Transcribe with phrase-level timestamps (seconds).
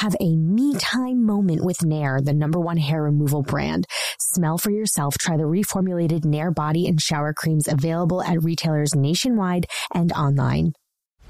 [0.00, 3.86] Have a me time moment with Nair, the number one hair removal brand.
[4.18, 5.18] Smell for yourself.
[5.18, 10.72] Try the reformulated Nair body and shower creams available at retailers nationwide and online.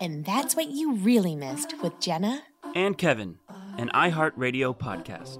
[0.00, 2.42] And that's what you really missed with Jenna
[2.74, 3.36] and Kevin,
[3.76, 5.38] an iHeartRadio podcast.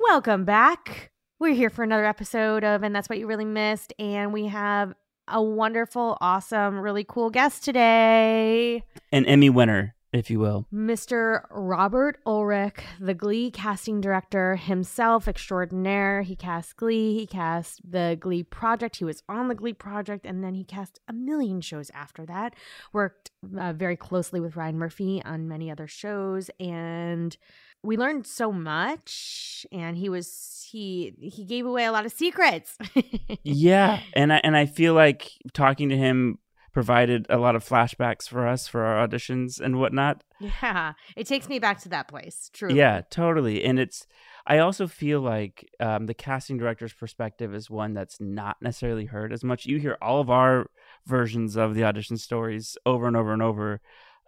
[0.00, 1.10] Welcome back.
[1.38, 3.92] We're here for another episode of And That's What You Really Missed.
[3.98, 4.94] And we have
[5.28, 8.82] a wonderful, awesome, really cool guest today.
[9.12, 10.66] An Emmy winner if you will.
[10.72, 11.44] Mr.
[11.50, 16.22] Robert Ulrich, the Glee casting director himself, extraordinaire.
[16.22, 20.42] He cast Glee, he cast the Glee Project, he was on the Glee Project, and
[20.42, 22.54] then he cast a million shows after that.
[22.92, 27.36] Worked uh, very closely with Ryan Murphy on many other shows, and
[27.82, 32.76] we learned so much and he was he he gave away a lot of secrets
[33.44, 36.38] yeah and i and i feel like talking to him
[36.78, 40.22] provided a lot of flashbacks for us for our auditions and whatnot.
[40.38, 42.52] Yeah, it takes me back to that place.
[42.52, 42.72] True.
[42.72, 43.64] Yeah, totally.
[43.64, 44.06] And it's,
[44.46, 49.32] I also feel like um, the casting director's perspective is one that's not necessarily heard
[49.32, 49.66] as much.
[49.66, 50.66] You hear all of our
[51.04, 53.80] versions of the audition stories over and over and over.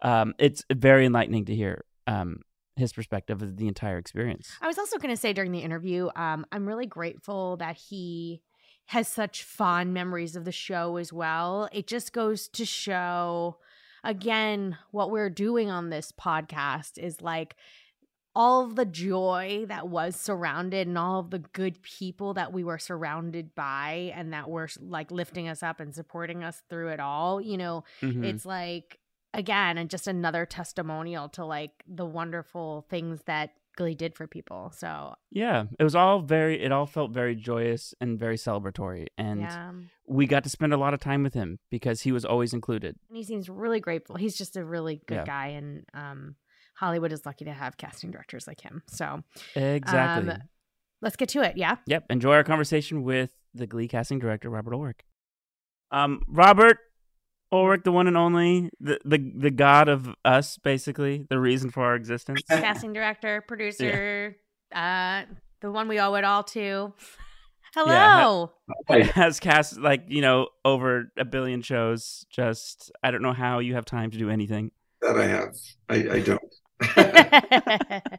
[0.02, 1.84] Um, it's very enlightening to hear.
[2.08, 2.40] Um,
[2.74, 4.50] his perspective of the entire experience.
[4.60, 8.40] I was also going to say during the interview, um, I'm really grateful that he
[8.90, 11.68] has such fond memories of the show as well.
[11.70, 13.58] It just goes to show
[14.02, 17.54] again what we're doing on this podcast is like
[18.34, 22.78] all the joy that was surrounded and all of the good people that we were
[22.80, 27.40] surrounded by and that were like lifting us up and supporting us through it all
[27.40, 28.24] you know mm-hmm.
[28.24, 28.98] it's like
[29.34, 33.50] again and just another testimonial to like the wonderful things that
[33.80, 34.70] Glee did for people.
[34.76, 36.62] So yeah, it was all very.
[36.62, 39.72] It all felt very joyous and very celebratory, and yeah.
[40.06, 42.96] we got to spend a lot of time with him because he was always included.
[43.08, 44.16] And he seems really grateful.
[44.16, 45.24] He's just a really good yeah.
[45.24, 46.36] guy, and um,
[46.76, 48.82] Hollywood is lucky to have casting directors like him.
[48.86, 49.22] So
[49.56, 50.32] exactly.
[50.32, 50.42] Um,
[51.00, 51.56] let's get to it.
[51.56, 51.76] Yeah.
[51.86, 52.04] Yep.
[52.10, 55.00] Enjoy our conversation with the Glee casting director Robert Ulrich.
[55.90, 56.76] Um, Robert,
[57.52, 61.82] Ulrich, the one and only, the, the the god of us, basically, the reason for
[61.82, 62.42] our existence.
[62.48, 64.36] Casting director, producer,
[64.70, 65.26] yeah.
[65.28, 66.92] uh, the one we owe it all to.
[67.74, 68.52] Hello.
[68.88, 72.24] Yeah, has cast like you know over a billion shows.
[72.30, 74.70] Just I don't know how you have time to do anything.
[75.00, 75.56] That I have.
[75.88, 76.42] I, I don't.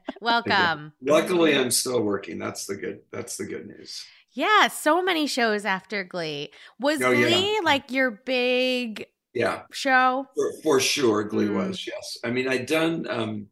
[0.22, 0.94] Welcome.
[1.02, 2.40] Luckily, I'm still working.
[2.40, 3.00] That's the good.
[3.12, 4.06] That's the good news.
[4.34, 6.52] Yeah, so many shows after Glee.
[6.80, 7.60] Was oh, Glee yeah.
[7.64, 11.56] like your big yeah show for, for sure glee mm.
[11.56, 13.48] was yes i mean i'd done um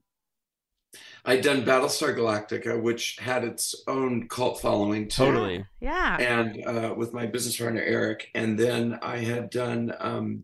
[1.26, 5.26] I'd done Battlestar Galactica, which had its own cult following too.
[5.26, 5.66] Totally.
[5.80, 6.18] Yeah.
[6.18, 9.94] And uh, with my business partner Eric, and then I had done.
[10.00, 10.44] Um,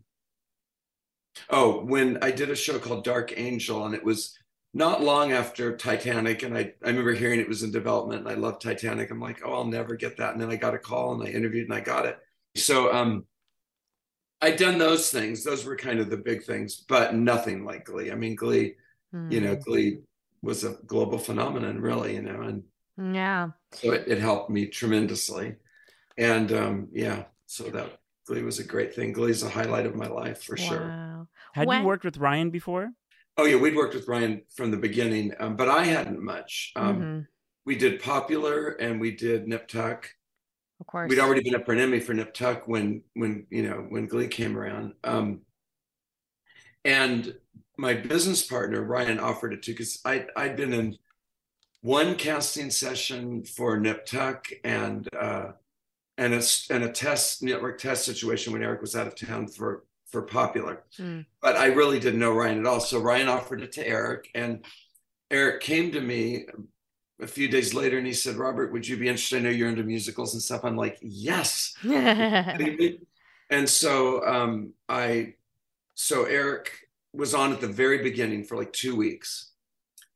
[1.50, 4.38] oh, when I did a show called Dark Angel, and it was
[4.74, 8.36] not long after Titanic, and I I remember hearing it was in development, and I
[8.36, 9.10] love Titanic.
[9.10, 11.32] I'm like, oh, I'll never get that, and then I got a call, and I
[11.32, 12.20] interviewed, and I got it.
[12.58, 13.26] So um,
[14.42, 15.44] I'd done those things.
[15.44, 18.12] Those were kind of the big things, but nothing like Glee.
[18.12, 18.76] I mean, Glee,
[19.30, 19.64] you know, Mm.
[19.64, 20.00] Glee
[20.42, 22.64] was a global phenomenon, really, you know, and
[23.16, 23.52] Yeah.
[23.72, 25.56] so it, it helped me tremendously.
[26.18, 27.98] And um, yeah, so that
[28.28, 29.14] Glee was a great thing.
[29.14, 31.28] Glee's a highlight of my life for sure.
[31.54, 32.92] Had When- you worked with Ryan before?
[33.38, 36.72] Oh yeah, we'd worked with Ryan from the beginning, um, but I hadn't much.
[36.76, 37.28] Um, Mhm.
[37.66, 40.10] We did Popular and we did Nip Tuck.
[40.80, 41.10] Of course.
[41.10, 44.08] We'd already been up for an Emmy for Nip Tuck when when you know when
[44.08, 44.94] Glee came around.
[45.04, 45.42] Um,
[46.84, 47.34] and
[47.78, 50.98] my business partner Ryan offered it to because I I'd been in
[51.82, 55.52] one casting session for Nip Tuck and uh,
[56.18, 59.86] and a and a test network test situation when Eric was out of town for
[60.12, 60.84] for Popular.
[60.98, 61.26] Mm.
[61.42, 64.66] But I really didn't know Ryan at all, so Ryan offered it to Eric, and
[65.30, 66.46] Eric came to me
[67.22, 69.38] a few days later and he said, "Robert, would you be interested?
[69.38, 75.36] I know you're into musicals and stuff." I'm like, "Yes." and so um, I,
[75.94, 76.72] so Eric
[77.14, 79.52] was on at the very beginning for like two weeks,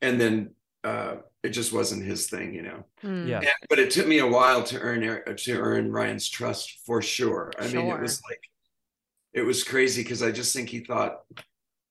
[0.02, 0.52] and then
[0.84, 2.86] uh, it just wasn't his thing, you know.
[3.04, 3.28] Mm.
[3.28, 3.40] Yeah.
[3.40, 7.02] And, but it took me a while to earn Eric, to earn Ryan's trust for
[7.02, 7.52] sure.
[7.60, 8.42] I mean, it was like,
[9.34, 11.22] it was crazy because I just think he thought,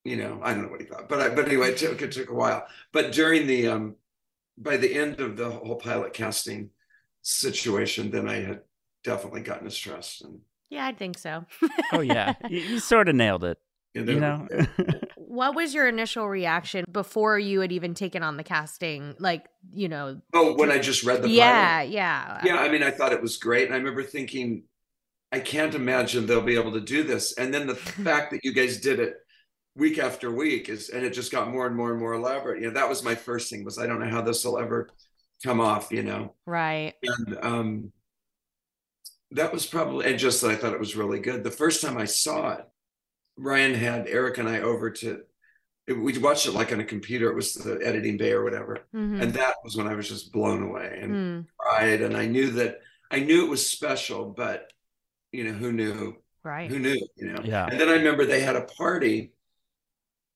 [0.05, 2.13] you know, I don't know what he thought, but I, but anyway, it took it
[2.13, 2.67] took a while.
[2.93, 3.97] But during the um,
[4.61, 6.71] by the end of the whole pilot casting
[7.23, 8.61] situation, then I had
[9.05, 10.41] definitely gotten his trust and.
[10.71, 11.47] Yeah, I think so.
[11.93, 13.57] Oh yeah, you, you sort of nailed it.
[13.95, 14.47] And You know.
[15.17, 19.15] what was your initial reaction before you had even taken on the casting?
[19.19, 21.91] Like, you know, Oh, when I just read the yeah, pilot.
[21.93, 22.41] yeah.
[22.45, 23.65] Yeah, I mean, I thought it was great.
[23.65, 24.65] And I remember thinking,
[25.33, 27.33] I can't imagine they'll be able to do this.
[27.39, 29.15] And then the fact that you guys did it
[29.79, 32.61] week after week is and it just got more and more and more elaborate.
[32.61, 34.91] You know, that was my first thing was I don't know how this will ever
[35.45, 36.35] come off, you know.
[36.47, 36.95] Right.
[37.03, 37.93] And um
[39.31, 41.45] that was probably and just that I thought it was really good.
[41.45, 42.65] The first time I saw it,
[43.37, 45.23] Ryan had Eric and I over to
[45.87, 47.31] we watched it like on a computer.
[47.31, 48.81] It was the editing bay or whatever.
[48.95, 49.23] Mhm.
[49.23, 52.03] And that was when I was just blown away and Mm, cried.
[52.03, 52.81] And I knew that
[53.11, 54.71] I knew it was special, but
[55.33, 56.17] you know, who knew?
[56.43, 56.71] right.
[56.71, 56.99] Who knew?
[57.17, 57.43] You know.
[57.45, 57.67] Yeah.
[57.71, 59.33] And then I remember they had a party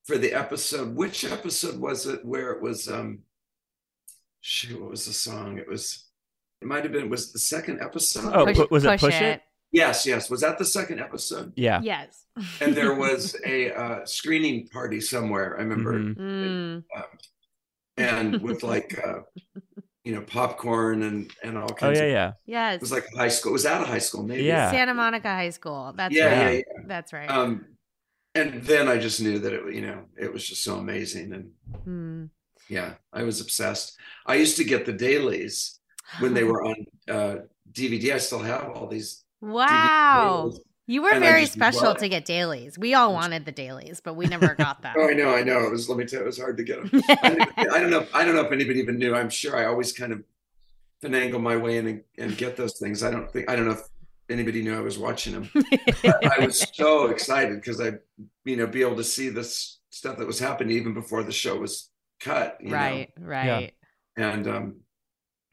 [0.05, 0.95] for the episode.
[0.95, 3.21] Which episode was it where it was um
[4.41, 5.59] shoot, what was the song?
[5.59, 6.07] It was
[6.61, 8.33] it might have been was the second episode.
[8.35, 9.43] Oh, pu- was it Push It?
[9.73, 10.29] Yes, yes.
[10.29, 11.53] Was that the second episode?
[11.57, 11.81] Yeah.
[11.83, 12.27] Yes.
[12.61, 15.57] And there was a uh, screening party somewhere.
[15.59, 16.17] I remember, Mhm.
[16.17, 16.85] Mm,
[17.97, 19.21] and with like uh,
[20.05, 21.99] you know popcorn and and all kinds.
[21.99, 22.13] Oh kinds.
[22.13, 22.71] yeah, of, yeah.
[22.71, 22.75] yes.
[22.77, 23.53] It was like high school.
[23.53, 24.23] Was that a high school?
[24.23, 24.43] Maybe.
[24.45, 24.71] Yeah.
[24.71, 25.93] Santa Monica High School.
[25.97, 26.53] That's Yeah, right.
[26.67, 26.85] yeah, yeah.
[26.87, 27.31] That's right.
[27.31, 27.65] Um,
[28.35, 31.51] and then I just knew that it, you know, it was just so amazing, and
[31.87, 32.31] Mm.
[32.69, 33.97] yeah, I was obsessed.
[34.27, 35.79] I used to get the dailies
[36.21, 36.77] when they were on
[37.09, 37.37] uh,
[37.73, 38.15] DVD.
[38.15, 39.25] I still have all these.
[39.41, 40.53] Wow.
[40.89, 42.77] You were very special to get dailies.
[42.77, 44.95] We all wanted the dailies, but we never got them.
[44.99, 45.61] Oh, I know, I know.
[45.65, 45.89] It was.
[45.89, 47.01] Let me tell you, it was hard to get them.
[47.09, 48.07] I, I don't know.
[48.13, 49.15] I don't know if anybody even knew.
[49.15, 50.23] I'm sure I always kind of
[51.03, 53.03] finagle my way in and, and get those things.
[53.03, 53.49] I don't think.
[53.49, 53.83] I don't know if
[54.33, 55.51] anybody knew I was watching them.
[56.05, 57.93] I was so excited because I,
[58.45, 61.57] you know, be able to see this stuff that was happening even before the show
[61.59, 62.59] was cut.
[62.61, 63.73] You right, right.
[64.17, 64.31] Know?
[64.31, 64.81] And um,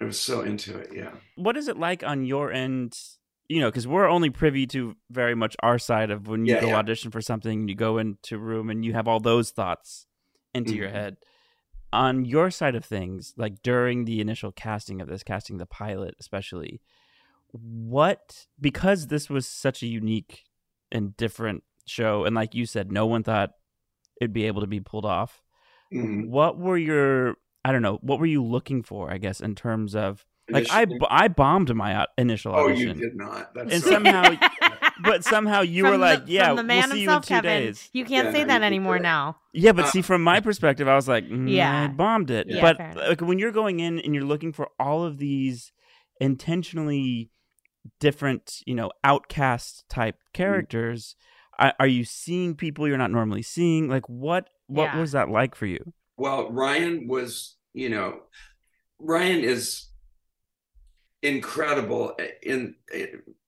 [0.01, 0.91] I was so into it.
[0.93, 1.11] Yeah.
[1.35, 2.97] What is it like on your end?
[3.47, 6.61] You know, because we're only privy to very much our side of when you Yeah,
[6.61, 6.75] go yeah.
[6.77, 10.05] audition for something, you go into a room and you have all those thoughts
[10.53, 10.93] into your Mhm.
[10.93, 11.17] head.
[11.91, 16.13] On your side of things, like during the initial casting of this, casting the pilot
[16.19, 16.81] especially,
[17.51, 20.43] what because this was such a unique
[20.91, 23.51] and different show, and like you said, no one thought
[24.21, 25.41] it'd be able to be pulled off.
[25.93, 26.27] Mhm.
[26.29, 29.95] What were your I don't know, what were you looking for, I guess, in terms
[29.95, 32.97] of like I Initially- b- I bombed my au- initial Oh, audition.
[32.97, 33.53] you did not.
[33.53, 34.33] That's And so- somehow
[35.03, 37.41] but somehow you were From like, yeah, from the man we'll see himself, you in
[37.41, 37.63] two Kevin.
[37.67, 37.89] days.
[37.93, 39.37] You can't Yeah, say no, that anymore now.
[39.53, 41.83] Yeah, but Uh, see, from my perspective, I was like, mm, Yeah.
[41.83, 42.47] I bombed it.
[42.49, 45.71] Yeah, but fair like when you're going in and you're looking for all of these
[46.19, 47.29] intentionally
[47.99, 50.33] different, you know, outcast type Mm.
[50.33, 51.15] characters,
[51.57, 53.87] are, are you seeing people you're not normally seeing?
[53.89, 54.99] Like, what what Yeah.
[54.99, 55.93] was that like for you?
[56.17, 58.21] Well, Ryan was, you know,
[58.99, 59.87] Ryan is
[61.21, 62.75] incredible in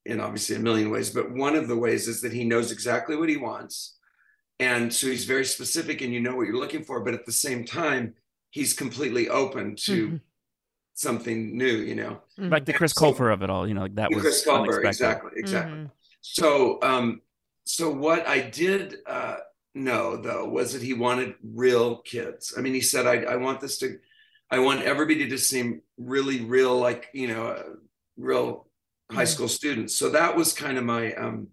[0.06, 3.16] in obviously a million ways, but one of the ways is that he knows exactly
[3.16, 3.98] what he wants.
[4.60, 7.32] And so he's very specific and you know what you're looking for, but at the
[7.32, 8.16] same time,
[8.50, 10.22] he's completely open to Mhm.
[11.02, 12.22] Something new, you know.
[12.38, 13.68] like the And Chris so- Colfer of it all.
[13.68, 14.88] You know, like that was Chris Colfer, unexpected.
[14.88, 15.78] exactly, exactly.
[15.80, 15.92] Mhm.
[16.22, 17.22] So, um,
[17.64, 19.38] so what I did uh,
[19.74, 22.54] know though was that he wanted real kids.
[22.56, 23.98] I mean, he said, "I, I want this to,
[24.52, 27.64] I want everybody to seem really real, like you know, uh,
[28.18, 28.68] real
[29.12, 29.28] high Mhm.
[29.34, 31.48] school students." So that was kind of my um,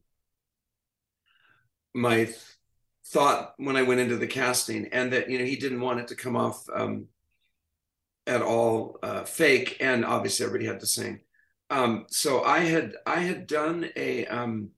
[1.95, 2.29] my
[3.07, 6.09] thought when I went into the casting, and that you know he didn't want it
[6.09, 7.07] to come off um,
[8.29, 11.21] at all uh, fake, and obviously everybody had to sing.
[11.71, 14.71] Um, so I had I had done a um,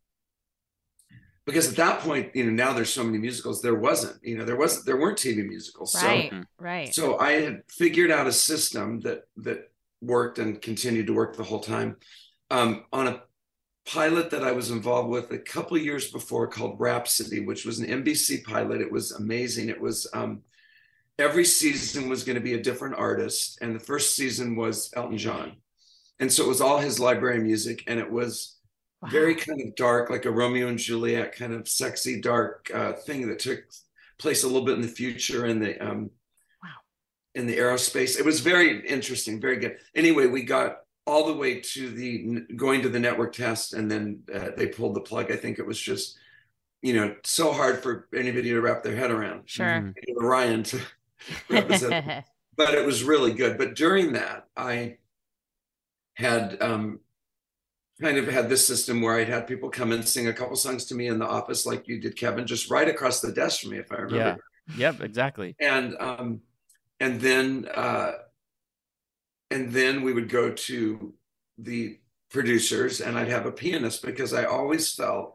[1.46, 3.60] because at that point, you know, now there's so many musicals.
[3.60, 5.94] There wasn't, you know, there wasn't there weren't TV musicals.
[6.02, 6.44] Right, Mhm.
[6.58, 6.94] right.
[6.94, 11.36] So so I had figured out a system that that worked and continued to work
[11.36, 11.96] the whole time
[12.50, 13.22] um, on a
[13.84, 17.86] pilot that I was involved with a couple years before called Rhapsody, which was an
[17.86, 18.80] NBC pilot.
[18.80, 19.68] It was amazing.
[19.68, 20.42] It was um,
[21.20, 25.18] every season was going to be a different artist, and the first season was Elton
[25.18, 25.56] John,
[26.18, 28.56] and so it was all his library music, and it was
[29.08, 33.28] very kind of dark, like a Romeo and Juliet kind of sexy, dark uh, thing
[33.28, 33.60] that took
[34.18, 36.10] place a little bit in the future in the um,
[36.62, 36.68] Wow.
[37.34, 38.18] in the aerospace.
[38.18, 39.78] It was very interesting, very good.
[39.94, 44.22] Anyway, we got all the way to the going to the network test, and then
[44.34, 45.32] uh, they pulled the plug.
[45.32, 46.18] I think it was just
[46.82, 49.42] you know so hard for anybody to wrap their head around.
[49.46, 49.66] Sure.
[49.66, 49.94] Mhm.
[50.16, 50.80] Ryan to
[51.48, 53.58] but it was really good.
[53.58, 54.98] But during that, I
[56.14, 57.00] had um,
[58.00, 60.84] kind of had this system where I'd had people come and sing a couple songs
[60.86, 63.70] to me in the office, like you did, Kevin, just right across the desk from
[63.70, 64.16] me, if I remember.
[64.16, 64.36] Yeah.
[64.76, 65.56] Yep, exactly.
[65.60, 66.40] And um,
[67.00, 68.12] and then uh,
[69.50, 71.14] and then we would go to
[71.58, 71.98] the
[72.30, 75.34] producers, and I'd have a pianist because I always felt,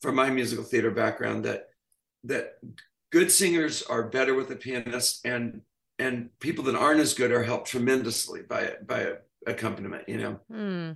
[0.00, 1.68] from my musical theater background, that
[2.24, 2.54] that
[3.12, 5.60] good singers are better with a pianist and
[5.98, 9.12] and people that aren't as good are helped tremendously by by
[9.46, 10.92] accompaniment you know Hmm.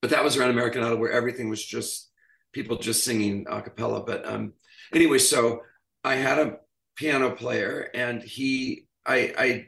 [0.00, 2.10] but that was around american idol where everything was just
[2.52, 4.52] people just singing a cappella but um
[4.94, 5.60] anyway so
[6.04, 6.56] i had a
[6.96, 9.66] piano player and he i i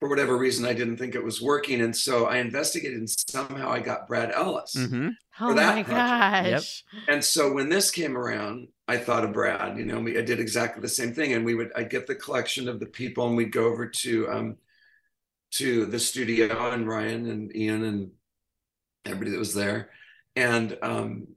[0.00, 3.70] for whatever reason i didn't think it was working and so i investigated and somehow
[3.70, 5.08] i got brad ellis hmm
[5.42, 6.54] Oh that my project.
[6.56, 6.84] gosh.
[7.08, 9.78] and so when this came around, I thought of Brad.
[9.78, 12.14] You know, we, I did exactly the same thing, and we would I'd get the
[12.14, 14.56] collection of the people, and we'd go over to um
[15.52, 18.10] to the studio, and Ryan and Ian and
[19.06, 19.88] everybody that was there,
[20.36, 21.28] and um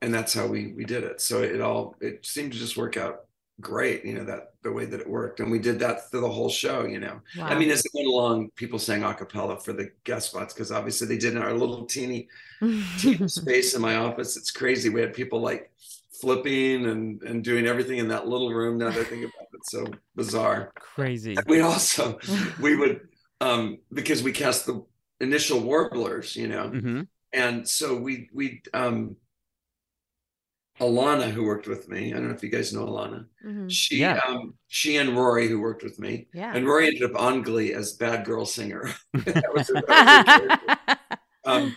[0.00, 1.20] and that's how we we did it.
[1.20, 3.26] So it all it seemed to just work out
[3.60, 4.04] great.
[4.04, 6.50] You know that the way that it worked, and we did that through the whole
[6.50, 6.84] show.
[6.84, 7.46] You know, Wow.
[7.46, 10.72] I mean, as it went along, people sang a cappella for the guest spots because
[10.72, 12.28] obviously they did in our little teeny
[12.98, 14.36] teeny space in my office.
[14.36, 14.88] It's crazy.
[14.88, 15.70] We had people like
[16.20, 18.78] flipping and and doing everything in that little room.
[18.78, 20.72] Now that I think about it, so bizarre.
[20.78, 21.36] Crazy.
[21.46, 22.18] We also
[22.60, 23.08] we would
[23.40, 24.84] um because we cast the
[25.20, 27.02] initial warblers, you know, hmm
[27.34, 29.14] and so we we um
[30.80, 32.12] Alana who worked with me.
[32.12, 33.26] I don't know if you guys know Alana.
[33.44, 33.70] Mhm.
[33.70, 34.20] She Yeah.
[34.26, 36.28] um she and Rory who worked with me.
[36.32, 36.52] Yeah.
[36.54, 38.90] And Rory ended up on Glee as bad girl singer.
[39.14, 40.98] that was her, that was her character
[41.44, 41.76] um,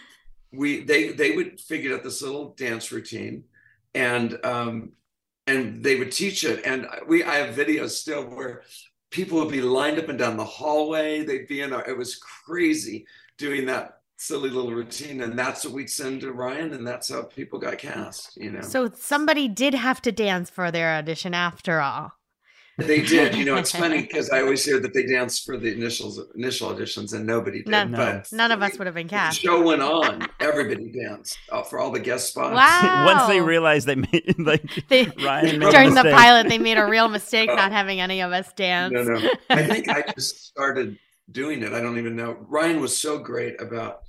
[0.51, 3.43] we they they would figure out this little dance routine
[3.95, 4.91] and um
[5.47, 8.63] and they would teach it and we i have videos still where
[9.11, 12.15] people would be lined up and down the hallway they'd be in our it was
[12.17, 13.05] crazy
[13.37, 17.23] doing that silly little routine and that's what we'd send to ryan and that's how
[17.23, 21.79] people got cast you know so somebody did have to dance for their audition after
[21.81, 22.11] all.
[22.77, 25.73] they did you know it's funny because i always hear that they danced for the
[25.73, 29.41] initials initial auditions and nobody did None, but none of us would have been cast.
[29.41, 33.05] the show went on everybody danced uh, for all the guest spots Wow.
[33.05, 36.77] Once they realized they made like They, Ryan made a during the pilot, they made
[36.77, 38.93] a real mistake not having any of us dance.
[38.93, 39.29] No, no.
[39.49, 40.99] I think I just started
[41.31, 41.73] doing it.
[41.73, 42.37] I don't even know.
[42.47, 44.01] Ryan was so great about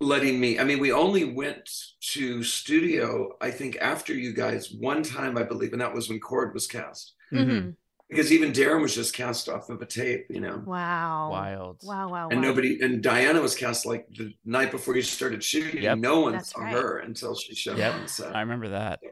[0.00, 0.58] letting me.
[0.58, 1.68] I mean, we only went
[2.12, 6.20] to studio, I think, after you guys one time, I believe, and that was when
[6.20, 7.14] Chord was cast.
[7.32, 7.46] Mhm.
[7.48, 7.76] Mhm.
[8.08, 10.62] Because even Darren was just cast off of a tape, you know.
[10.64, 11.28] Wow.
[11.30, 11.80] wild.
[11.84, 12.48] Wow, wow, And wow.
[12.48, 15.82] nobody and Diana was cast like the night before you started shooting.
[15.82, 15.98] Yep.
[15.98, 16.72] No one That's saw right.
[16.72, 17.94] her until she showed Yep.
[17.94, 18.34] up on set.
[18.34, 19.00] I remember that.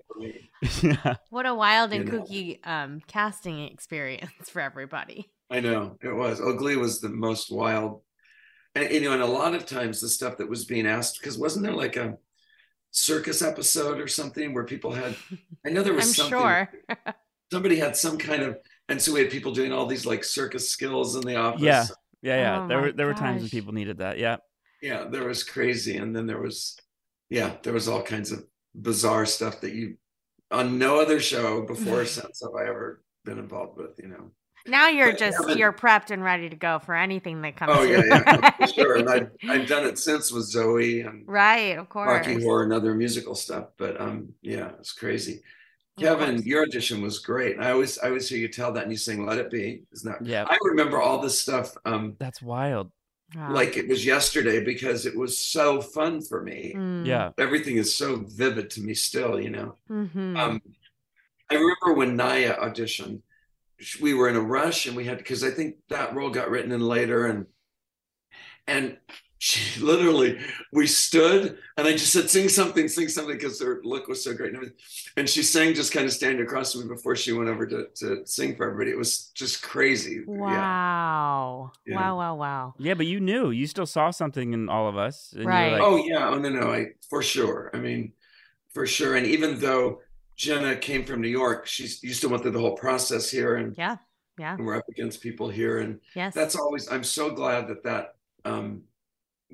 [0.83, 1.16] Yeah.
[1.28, 2.25] What a wild and You know.
[2.25, 5.31] kooky um, casting experience for everybody.
[5.50, 6.40] I know it was.
[6.40, 8.00] Ugly was the most wild,
[8.76, 11.38] and you know, and a lot of times the stuff that was being asked because
[11.38, 12.18] wasn't there like a
[12.90, 15.16] circus episode or something where people had?
[15.66, 16.38] I know there was I'm something.
[16.38, 16.71] sure.
[17.52, 20.68] Somebody had some kind of, and so we had people doing all these like circus
[20.68, 21.62] skills in the office.
[21.62, 21.87] Yeah.
[22.23, 22.64] Yeah, yeah.
[22.64, 24.18] Oh there were there were times when people needed that.
[24.18, 24.37] Yeah.
[24.83, 26.76] yeah, there was crazy, and then there was,
[27.30, 29.97] yeah, there was all kinds of bizarre stuff that you
[30.50, 33.99] on no other show before or since have I ever been involved with.
[33.99, 34.30] You know.
[34.68, 37.73] Now you're But just Kevin- you're prepped and ready to go for anything that comes.
[37.75, 38.96] Oh yeah, yeah, for sure.
[38.96, 42.26] And I've, I've done it since with Zoe and right, of course.
[42.26, 43.68] Rocky Horror and other musical stuff.
[43.78, 45.42] But um, yeah, it's crazy.
[45.99, 47.58] Kevin, your audition was great.
[47.58, 50.12] I always, I always hear you tell that, and you sing "Let It Be." Isn't
[50.12, 50.26] that?
[50.26, 50.44] Yeah.
[50.46, 52.90] I remember all this stuff um, That's wild.
[53.35, 53.50] Wow.
[53.52, 56.75] like it was yesterday because it was so fun for me.
[56.76, 57.04] Mm.
[57.06, 57.30] Yeah.
[57.38, 59.40] Everything is so vivid to me still.
[59.40, 59.75] You know.
[59.90, 60.38] Mhm.
[60.38, 60.62] Um,
[61.50, 63.25] I remember when Naya auditioned, sh-
[64.00, 66.73] we were in a rush and we had because I think that role got written
[66.73, 67.47] in later and
[68.66, 68.97] and
[69.38, 70.38] she literally
[70.73, 74.33] we stood and I just said sing something, sing something because her look was so
[74.35, 74.76] great and everything.
[75.16, 77.87] And she sang just kind of standing across from me before she went over to
[77.97, 78.90] to sing for everybody.
[78.90, 80.25] It was just crazy.
[80.26, 81.73] Wow.
[81.87, 81.97] Yeah.
[81.97, 82.75] Wow, wow, wow.
[82.78, 83.50] Yeah, but you knew.
[83.50, 85.33] You still saw something in all of us.
[85.37, 85.73] and Right.
[85.73, 87.71] like, Oh yeah, oh no, no, I for sure.
[87.75, 88.12] I mean,
[88.73, 89.16] for sure.
[89.16, 90.00] And even though
[90.37, 93.75] Jenna came from New York, she's used to went through the whole process here and
[93.76, 93.97] Yeah.
[94.38, 94.55] Yeah.
[94.55, 96.35] and we're up against people here and Yes.
[96.35, 98.83] that's always i'm so glad that that um,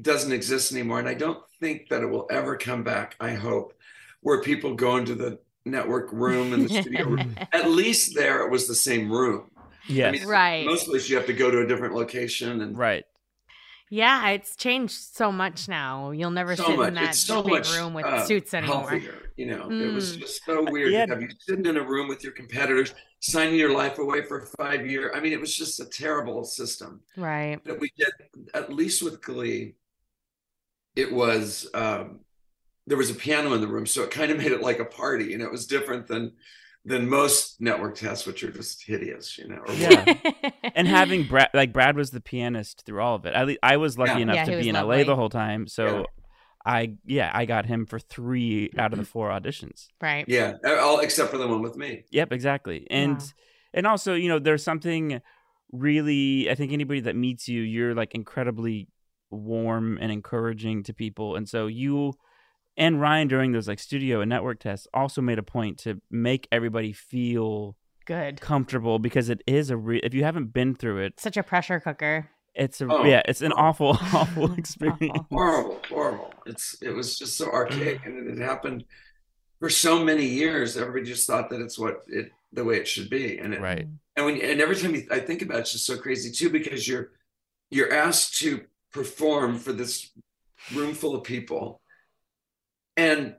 [0.01, 3.75] doesn't exist anymore and i don't think that it will ever come back i hope
[4.23, 8.51] where people go into the network room and the studio room at least there it
[8.51, 9.49] was the same room
[9.87, 10.13] yes.
[10.13, 10.67] mean, right.
[10.67, 13.05] most places you have to go to a different location and right.
[13.95, 16.13] Yeah, it's changed so much now.
[16.13, 18.89] You'll never so sit much in that so big much room with uh, suits anymore.
[18.89, 20.21] healthier you know it was Mm.
[20.21, 21.05] just so weird Yeah.
[21.07, 24.47] to have you sitting in a room with your competitors signing your life away for
[24.59, 27.59] five years i mean it was just a terrible system Right.
[27.65, 28.13] that we did
[28.53, 29.75] at least with glee
[30.97, 32.21] it was um
[32.87, 34.85] there was a piano in the room so it kind of made it like a
[34.85, 36.33] party and it was different than
[36.85, 40.15] than most network tests which are just hideous you know or Yeah.
[40.75, 43.35] And having Brad, like Brad was the pianist through all of it.
[43.35, 44.19] At least I was lucky Yeah.
[44.19, 44.99] enough Yeah, to be in lovely.
[44.99, 45.67] LA the whole time.
[45.69, 46.05] So Yeah.
[46.65, 49.11] I, yeah, I got him for three out of the mm-hmm.
[49.11, 49.89] four auditions.
[50.01, 50.25] right.
[50.29, 52.87] yeah all except for the one with me Yep, exactly.
[52.91, 53.27] And Wow.
[53.75, 55.21] and also, you know, there's something
[55.73, 58.89] really I think anybody that meets you, you're like incredibly
[59.31, 61.37] warm and encouraging to people.
[61.37, 62.15] And so you
[62.77, 66.49] and Ryan during those like studio and network tests also made a point to make
[66.53, 68.41] everybody feel Good.
[68.41, 71.79] comfortable because it is a re- if you haven't been through it, Such a pressure
[71.81, 72.29] cooker.
[72.55, 73.05] it's a Oh.
[73.05, 73.61] yeah, it's an Oh.
[73.61, 75.19] awful awful experience.
[75.31, 78.85] horrible horrible it's it was just so archaic and it had happened
[79.61, 83.09] for so many years everybody just thought that it's what it the way it should
[83.09, 83.87] be and it, Right.
[84.17, 86.51] and when and every time you, I think about it, it's just so crazy too
[86.51, 87.11] because you're
[87.71, 90.11] you're asked to perform for this
[90.75, 91.81] room full of people,
[92.97, 93.35] and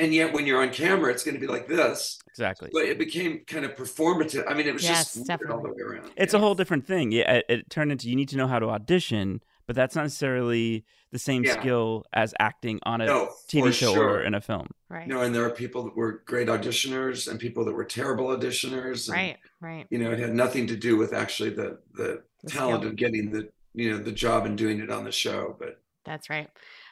[0.00, 2.20] and yet when you're on camera, it's going to be like this.
[2.28, 2.70] Exactly.
[2.72, 4.44] But it became kind of performative.
[4.48, 6.12] I mean, it was Yes, just weird all the way around.
[6.16, 6.38] It's Yeah.
[6.38, 7.10] a whole different thing.
[7.10, 10.02] Yeah, it, it turned into you need to know how to audition, but that's not
[10.02, 11.58] necessarily the same Yeah.
[11.58, 14.08] skill as acting on a no TV show sure.
[14.10, 14.68] or in a film.
[14.88, 15.08] Right.
[15.08, 19.08] No, and there are people that were great auditioners and people that were terrible auditioners.
[19.08, 19.36] and, right.
[19.60, 19.86] Right.
[19.90, 22.90] You know, it had nothing to do with actually the the, The talent skill.
[22.90, 25.56] of getting the you know the job and doing it on the show.
[25.58, 26.48] But That's right.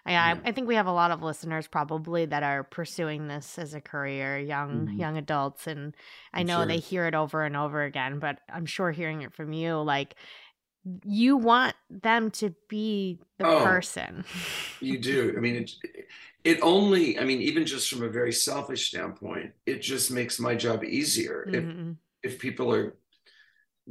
[0.07, 0.35] I, Yeah.
[0.45, 3.75] I I think we have a lot of listeners probably that are pursuing this as
[3.75, 4.99] a career, young Mhm.
[4.99, 5.95] young adults, and
[6.33, 8.19] I I'm know they hear it over and over again.
[8.19, 10.15] But I'm sure hearing it from you, like
[11.05, 13.65] you want them to be the Oh.
[13.65, 14.25] person.
[14.79, 15.33] You do.
[15.37, 15.71] I mean, it,
[16.45, 20.55] it only, I mean, even just from a very selfish standpoint, it just makes my
[20.55, 21.97] job easier if, Mhm.
[22.23, 22.95] if people are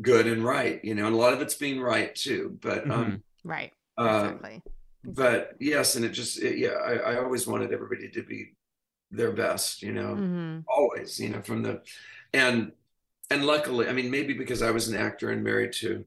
[0.01, 2.58] good and right, you know, and a lot of it's being right too.
[2.62, 3.73] But, um, Right.
[3.97, 4.62] uh, Exactly.
[5.06, 8.54] But yes, and it just, it, yeah, I, I always wanted everybody to be
[9.12, 11.82] their best, you know, hmm always, you know, from the,
[12.34, 12.74] and,
[13.32, 16.06] and luckily, I mean, maybe because I was an actor and married to,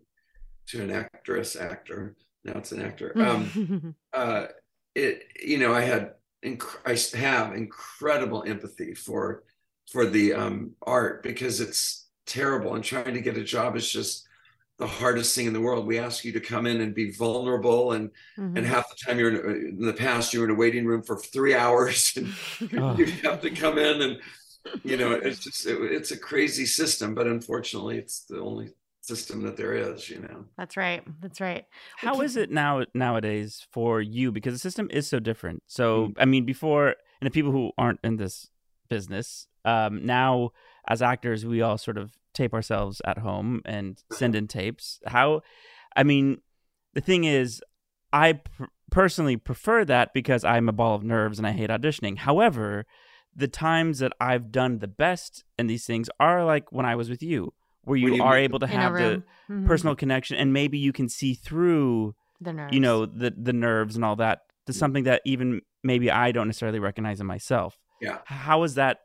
[0.68, 3.16] to an actress, actor, now it's an actor.
[3.20, 3.56] Um,
[4.14, 4.46] uh,
[4.94, 9.44] it you know I had inc- I have incredible empathy for
[9.92, 14.27] for the um, art because it's terrible and trying to get a job is just
[14.78, 15.86] the hardest thing in the world.
[15.86, 18.64] We ask you to come in and be vulnerable and and Mhm.
[18.64, 21.54] half the time you're in, in the past you're in a waiting room for three
[21.54, 22.32] hours and
[22.80, 22.96] Oh.
[22.96, 24.20] you have to come in and
[24.84, 28.70] you know it's just it, it's a crazy system but unfortunately it's the only
[29.02, 31.02] system that there is you know That's right.
[31.20, 31.64] That's right.
[31.96, 34.30] How is it now nowadays for you?
[34.32, 35.62] Because the system is so different.
[35.66, 36.14] So Mm.
[36.18, 36.88] I mean, before
[37.20, 38.48] and the people who aren't in this
[38.88, 40.50] business, um, now
[40.86, 45.00] as actors, we all sort of tape ourselves at home and send in tapes.
[45.06, 45.42] How?
[45.96, 46.26] I mean,
[46.94, 47.60] the thing is,
[48.12, 52.18] I pr- personally prefer that because I'm a ball of nerves and I hate auditioning.
[52.18, 52.86] However,
[53.36, 57.08] the times that I've done the best in these things are like when I was
[57.10, 57.52] with you,
[57.84, 59.24] where you, you are able to have the room.
[59.50, 59.66] Mhm.
[59.66, 62.74] personal connection and maybe you can see through the nerves.
[62.74, 66.48] you know the the nerves and all that to something that even maybe I don't
[66.48, 67.78] necessarily recognize in myself.
[68.00, 68.18] Yeah.
[68.26, 68.98] How has that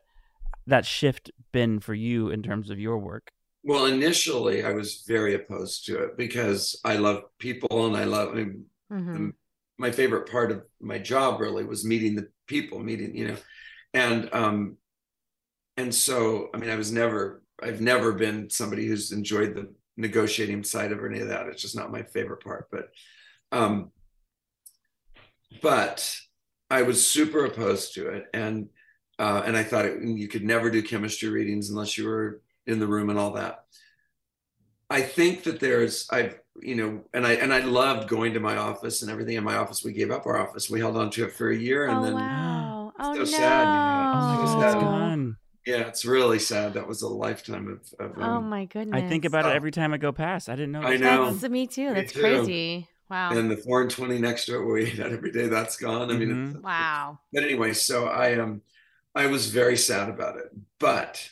[0.66, 3.30] that shift been for you in terms of your work?
[3.62, 8.32] Well, initially, I was very opposed to it because I love people and I love
[8.32, 9.32] I mean, Mhm.
[9.78, 13.36] my favorite part of my job really was meeting the people, meeting, you know,
[13.94, 14.76] and um,
[15.76, 20.64] and so I mean, I was never, I've never been somebody who's enjoyed the negotiating
[20.64, 21.46] side of any of that.
[21.48, 22.88] It's just not my favorite part, but
[23.52, 23.92] um,
[25.62, 26.16] but
[26.70, 28.68] I was super opposed to it, and
[29.18, 32.78] uh, and I thought it, you could never do chemistry readings unless you were in
[32.78, 33.64] the room and all that.
[34.90, 38.56] I think that there's I've you know and I and I loved going to my
[38.56, 39.82] office and everything in my office.
[39.84, 40.68] We gave up our office.
[40.70, 42.92] We held on to it for a year and oh then wow!
[42.98, 43.24] Oh so no!
[43.24, 44.38] sad, you know.
[44.38, 44.80] Oh, It's it's sad.
[44.80, 45.36] gone.
[45.66, 46.74] yeah, it's really sad.
[46.74, 49.02] That was a lifetime of, of Oh um, my goodness!
[49.02, 49.52] I think about it Oh.
[49.52, 50.48] every time I go past.
[50.48, 50.82] I didn't know.
[50.82, 51.30] I know.
[51.32, 51.88] That's me too.
[51.88, 52.20] Me That's too.
[52.20, 52.88] crazy.
[53.10, 53.36] Wow.
[53.36, 55.48] and the four and twenty next to it where we ate that every day.
[55.48, 56.10] That's gone.
[56.10, 56.48] I mean, Mhm.
[56.50, 57.18] it's- wow.
[57.32, 58.62] but anyway, so I um
[59.14, 60.50] I was very sad about it,
[60.80, 61.28] but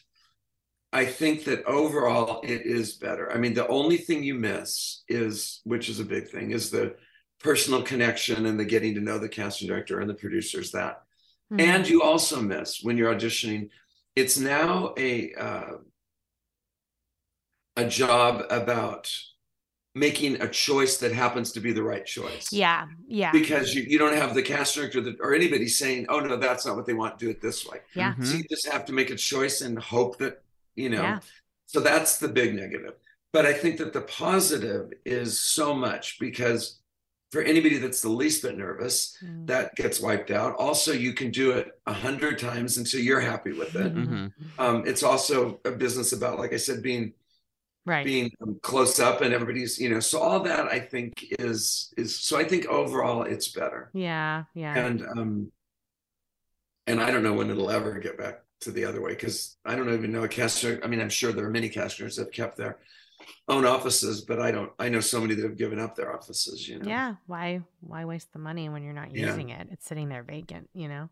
[0.92, 3.33] I think that overall it is better.
[3.33, 6.97] I mean, the only thing you miss is, which is a big thing, is the
[7.40, 10.71] personal connection and the getting to know the casting director and the producers.
[10.73, 11.03] That,
[11.51, 11.61] Mhm.
[11.61, 13.71] and you also miss when you're auditioning.
[14.14, 15.77] It's now a uh,
[17.77, 19.11] a job about
[19.94, 23.98] making a choice that happens to be the right choice yeah, yeah, because you, you
[23.98, 26.94] don't have the cast director that, or anybody saying, "Oh no, that's not what they
[26.94, 27.18] want.
[27.18, 28.14] Do it this way." yeah.
[28.14, 28.26] Mhm.
[28.26, 30.42] So you just have to make a choice and hope that
[30.76, 31.02] you know.
[31.02, 31.20] Yeah.
[31.66, 32.94] So that's the big negative.
[33.33, 36.78] But I think that the positive is so much because
[37.31, 39.46] for anybody that's the least bit nervous, Mm.
[39.46, 40.55] that gets wiped out.
[40.57, 43.94] Also, you can do it a hundred times until you're happy with it.
[43.94, 44.33] Mhm.
[44.59, 47.14] Um, it's also a business about, like I said, being
[47.85, 48.05] Right.
[48.05, 50.01] being um, close up and everybody's, you know.
[50.01, 52.14] So all that I think is is.
[52.16, 53.90] So I think overall it's better.
[53.92, 54.87] yeah, yeah.
[54.87, 55.53] and um
[56.87, 59.75] and i don't know when it'll ever get back to the other way because i
[59.75, 62.33] don't even know a caster i mean i'm sure there are many casters that have
[62.33, 62.79] kept their
[63.49, 66.68] own offices but i don't i know so many that have given up their offices
[66.68, 67.14] you know Yeah.
[67.27, 69.27] Why why waste the money when you're not Yeah.
[69.29, 69.68] using it?
[69.71, 71.09] It's sitting there vacant, you know?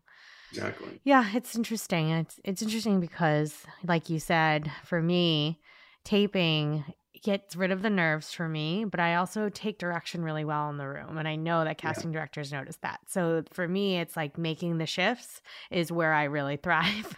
[0.51, 2.09] exactly Yeah, it's interesting.
[2.09, 5.59] It's it's interesting because like you said, for me,
[6.03, 6.83] taping
[7.23, 10.77] gets rid of the nerves for me, but I also take direction really well in
[10.77, 11.89] the room and I know that Yeah.
[11.91, 12.99] casting directors notice that.
[13.07, 17.15] So for me, it's like making the shifts is where I really thrive.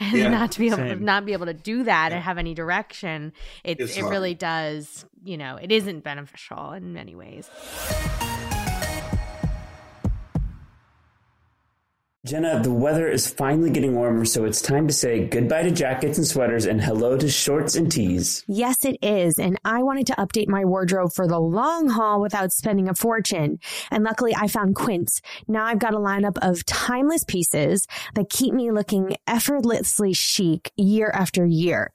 [0.00, 2.16] and Yeah, not to be able to not be able to do that Yeah.
[2.16, 4.10] and have any direction, it's, It's it hard.
[4.10, 7.48] really does, you know, it isn't beneficial in many ways.
[12.24, 16.16] Jenna, the weather is finally getting warmer, so it's time to say goodbye to jackets
[16.16, 18.42] and sweaters and hello to shorts and tees.
[18.48, 19.38] Yes, it is.
[19.38, 23.58] And I wanted to update my wardrobe for the long haul without spending a fortune.
[23.90, 25.20] And luckily I found Quince.
[25.48, 31.10] Now I've got a lineup of timeless pieces that keep me looking effortlessly chic year
[31.12, 31.92] after year.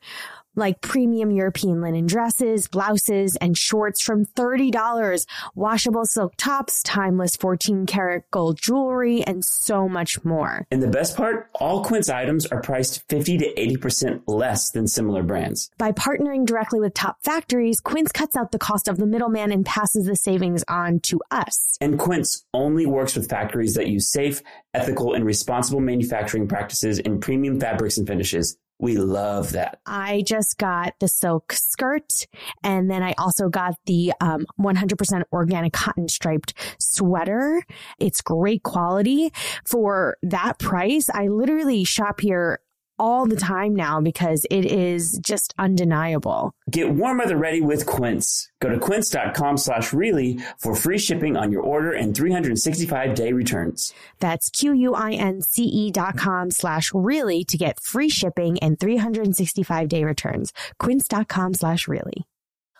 [0.55, 7.85] Like premium European linen dresses, blouses, and shorts from $30, washable silk tops, timeless 14
[7.85, 10.65] karat gold jewelry, and so much more.
[10.71, 15.23] And the best part, all Quince items are priced 50 to 80% less than similar
[15.23, 15.69] brands.
[15.77, 19.65] By partnering directly with top factories, Quince cuts out the cost of the middleman and
[19.65, 21.77] passes the savings on to us.
[21.79, 24.41] And Quince only works with factories that use safe,
[24.73, 28.57] ethical, and responsible manufacturing practices in premium fabrics and finishes.
[28.79, 29.79] We love that.
[29.85, 32.27] I just got the silk skirt
[32.63, 37.61] and then I also got the um, 100% organic cotton striped sweater.
[37.99, 39.31] It's great quality
[39.65, 41.09] for that price.
[41.09, 42.61] I literally shop here
[42.99, 46.51] all the time now because it is just undeniable.
[46.69, 48.49] Get warm weather ready with Quince.
[48.61, 53.93] Go to quince.com slash really for free shipping on your order and 365 day returns.
[54.19, 60.53] That's Q-U-I-N-C-E dot com slash really to get free shipping and 365 day returns.
[60.79, 62.25] Quince.com slash really.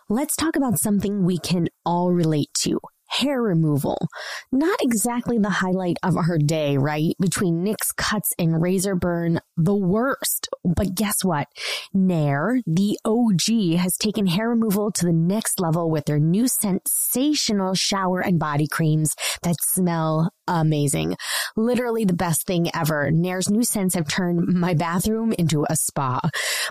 [0.09, 2.79] Let's talk about something we can all relate to.
[3.09, 3.97] Hair removal.
[4.51, 7.15] Not exactly the highlight of our day, right?
[7.19, 10.47] Between nicks cuts and razor burn, the worst.
[10.63, 11.47] But guess what?
[11.93, 17.73] Nair, the OG, has taken hair removal to the next level with their new sensational
[17.73, 21.15] shower and body creams that smell amazing.
[21.55, 23.11] Literally the best thing ever.
[23.11, 26.19] Nair's new scents have turned my bathroom into a spa.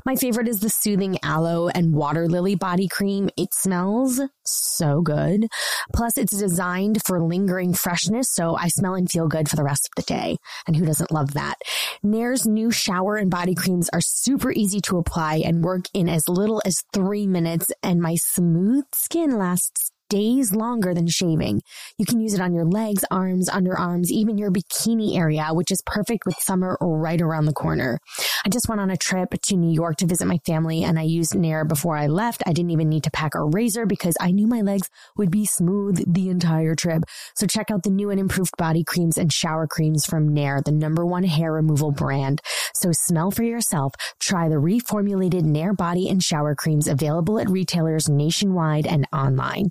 [0.05, 3.31] My favorite is the soothing aloe and water lily body cream.
[3.37, 5.47] It smells so good.
[5.95, 9.89] Plus, it's designed for lingering freshness, so I smell and feel good for the rest
[9.89, 10.37] of the day.
[10.67, 11.57] And who doesn't love that?
[12.03, 16.29] Nair's new shower and body creams are super easy to apply and work in as
[16.29, 21.63] little as three minutes, and my smooth skin lasts days longer than shaving.
[21.99, 25.83] You can use it on your legs, arms, underarms, even your bikini area, which is
[25.85, 27.99] perfect with summer right around the corner.
[28.45, 31.03] I just went on a trip to New York to visit my family and I
[31.03, 32.43] used Nair before I left.
[32.47, 35.45] I didn't even need to pack a razor because I knew my legs would be
[35.45, 37.05] smooth the entire trip.
[37.35, 40.73] So check out the new and improved body creams and shower creams from Nair, the
[40.73, 42.41] number one hair removal brand.
[42.75, 43.95] So smell for yourself.
[44.21, 49.71] Try the reformulated Nair body and shower creams available at retailers nationwide and online.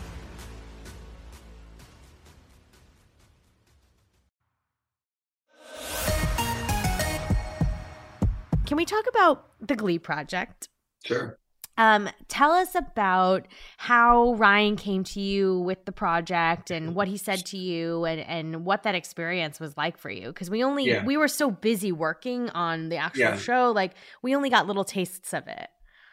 [8.71, 10.69] Can we talk about the Glee project?
[11.03, 11.37] Sure.
[11.77, 17.17] Um, tell us about how Ryan came to you with the project and what he
[17.17, 20.31] said to you and, and what that experience was like for you.
[20.31, 21.03] Cause we only, Yeah.
[21.03, 23.37] we were so busy working on the actual Yeah.
[23.37, 23.73] show.
[23.75, 25.67] Like we only got little tastes of it.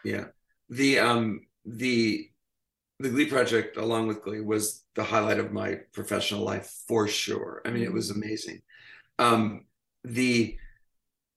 [0.04, 0.24] Yeah.
[0.68, 2.28] The um the
[2.98, 7.62] the Glee project along with Glee was the highlight of my professional life for sure.
[7.64, 8.62] I mean, it was amazing.
[9.20, 9.66] Um
[10.02, 10.58] the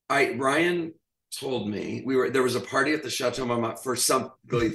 [0.09, 0.95] I Ryan
[1.31, 4.69] told me we were there was a party at the Chateau Marmont for some There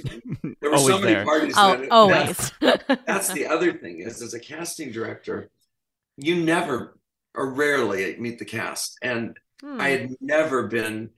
[0.71, 1.23] were so Always many there.
[1.25, 1.53] parties.
[1.55, 2.51] Oh, that- always.
[2.59, 5.49] That's, that's the other thing is as a casting director,
[6.17, 6.97] you never
[7.35, 8.97] or rarely meet the cast.
[9.01, 9.81] And Hmm.
[9.81, 11.09] I had never been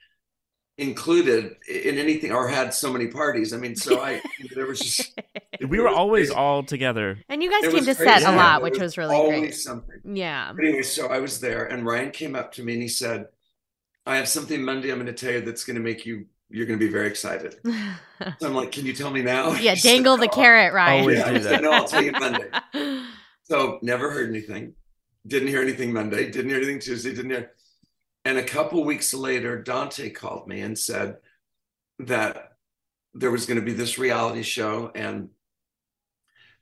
[0.77, 3.51] included in anything or had so many parties.
[3.53, 4.21] I mean, so I
[4.55, 5.19] there was just
[5.67, 6.39] We were always crazy.
[6.39, 7.17] all together.
[7.27, 9.39] and you guys It came was to set a lot, there which was really always
[9.41, 9.55] great.
[9.55, 9.99] something.
[10.15, 10.53] Yeah.
[10.57, 13.27] Anyway, so I was there, and Ryan came up to me and he said,
[14.09, 14.91] "I have something Monday.
[14.91, 16.25] I'm going to tell you that's going to make you.
[16.49, 17.55] You're going to be very excited."
[18.39, 20.73] So I'm like, "Can you tell me now?" yeah, He said, dangle the "No." carrot,
[20.73, 20.99] Ryan.
[20.99, 21.61] Always Yeah, do that.
[21.61, 22.49] No, I'll tell you Monday.
[23.45, 24.73] So never heard anything.
[25.25, 26.29] Didn't hear anything Monday.
[26.29, 27.15] Didn't hear anything Tuesday.
[27.15, 27.51] Didn't hear.
[28.25, 31.17] And a couple weeks later, Dante called me and said
[31.99, 32.57] that
[33.15, 35.29] there was going to be this reality show, and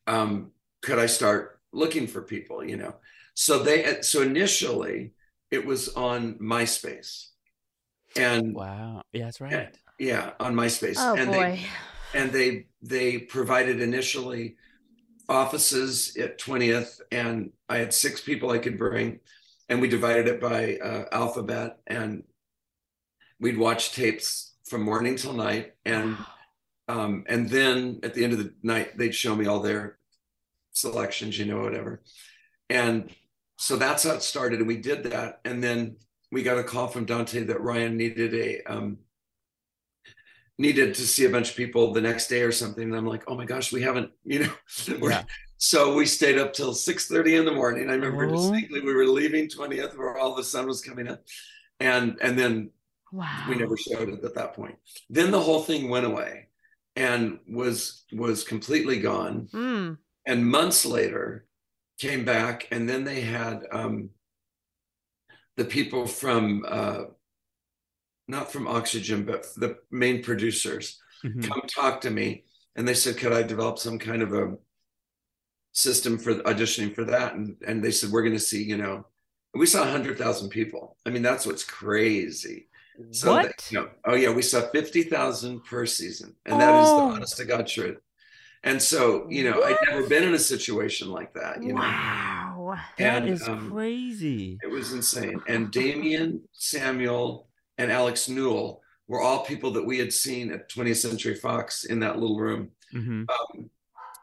[0.06, 2.64] um, could I start looking for people?
[2.64, 2.96] You know,
[3.34, 5.12] so they so initially
[5.52, 7.28] it was on MySpace,
[8.20, 9.02] and Wow.
[9.14, 9.78] Yeah, that's right.
[10.00, 11.60] yeah, on MySpace, oh and boy.
[12.14, 14.56] they and they they provided initially
[15.30, 19.20] offices at 20th and i had six people i could bring
[19.68, 22.24] and we divided it by uh, alphabet and
[23.40, 26.16] we'd watch tapes from morning till night and
[26.88, 29.98] um, and then at the end of the night they'd show me all their
[30.72, 32.02] selections you know whatever
[32.70, 33.10] and
[33.58, 35.98] so that's how it started and we did that and then
[36.32, 38.98] we got a call from dante that ryan needed a um,
[40.60, 42.84] needed to see a bunch of people the next day or something.
[42.86, 44.54] And I'm like, oh my gosh, we haven't, you know.
[44.88, 45.24] Yeah.
[45.60, 47.90] So we stayed up till 6:30 in the morning.
[47.90, 48.36] I remember Oh.
[48.36, 51.22] distinctly we were leaving 20th where all the sun was coming up.
[51.80, 52.72] And and then
[53.12, 53.46] Wow.
[53.48, 54.76] we never showed it at that point.
[55.10, 56.48] Then the whole thing went away
[56.96, 59.48] and was was completely gone.
[59.54, 59.98] Mm.
[60.26, 61.46] And months later
[62.00, 64.10] came back and then they had um
[65.58, 67.04] the people from uh
[68.30, 71.48] not from Oxygen, but the main producers Mhm.
[71.48, 72.44] come talk to me
[72.76, 74.56] and they said could i develop some kind of a
[75.72, 77.34] system for auditioning for that?
[77.36, 79.06] And and they said we're going to see you know.
[79.54, 80.98] We saw 100000 people.
[81.06, 82.68] I mean that's what's crazy.
[83.12, 83.44] So what?
[83.48, 87.10] that- you know, oh yeah we saw 50000 per season and that is the Oh.
[87.16, 87.98] honest to god truth.
[88.64, 91.82] And so you know i'd never been in a situation like that you know
[92.68, 92.80] wow.
[92.98, 94.60] That and, is um, crazy.
[94.62, 95.42] it was insane.
[95.48, 100.98] And Damian, Samuel, and Alex Newell were all people that we had seen at 20th
[100.98, 102.70] Century Fox in that little room.
[102.92, 103.70] hmm Um,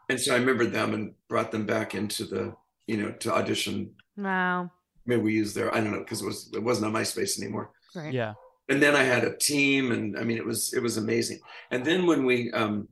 [0.09, 2.55] and so I remembered them and brought them back into the,
[2.85, 3.95] you know, to audition.
[4.15, 4.69] Wow.
[5.07, 7.71] Maybe we used their, I don't know, because it was it wasn't on MySpace anymore.
[7.95, 8.13] Right.
[8.13, 8.33] Yeah.
[8.69, 11.39] And then I had a team, and I mean, it was it was amazing.
[11.71, 12.87] And then when we um,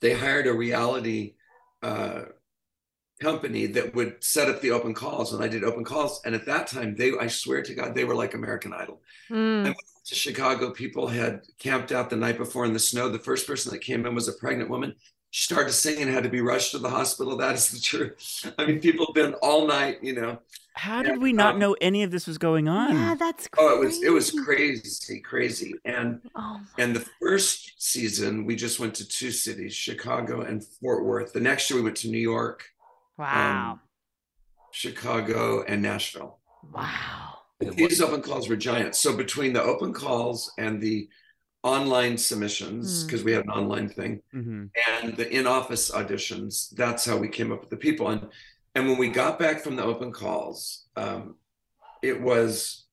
[0.00, 1.34] they hired a reality
[1.82, 2.22] uh,
[3.20, 6.20] company that would set up the open calls and I did open calls.
[6.24, 9.00] And at that time, they I swear to God, they were like American Idol.
[9.30, 9.66] Mm.
[9.66, 9.74] And
[10.06, 13.08] to Chicago, people had camped out the night before in the snow.
[13.08, 14.94] The first person that came in was a pregnant woman.
[15.30, 17.36] She started singing, had to be rushed to the hospital.
[17.36, 18.52] That is the truth.
[18.58, 20.40] I mean, people have been all night, you know.
[20.74, 22.96] How did And, we not um, know any of this was going on?
[22.96, 23.66] Yeah, that's crazy.
[23.68, 25.80] Oh, it was it was crazy, crazy.
[25.84, 31.04] And Oh, and the first season, we just went to two cities, Chicago and Fort
[31.04, 31.32] Worth.
[31.32, 32.64] The next year, we went to New York,
[33.20, 33.72] wow.
[33.72, 33.80] um,
[34.72, 36.38] Chicago, and Nashville.
[36.72, 37.36] wow.
[37.60, 38.94] These open calls were giant.
[38.94, 41.08] So between the open calls and the
[41.62, 44.64] online submissions, because we had an online thing, hmm
[45.00, 48.08] and the in-office auditions, that's how we came up with the people.
[48.08, 48.28] And
[48.74, 51.34] and when we got back from the open calls, um,
[52.02, 52.86] it was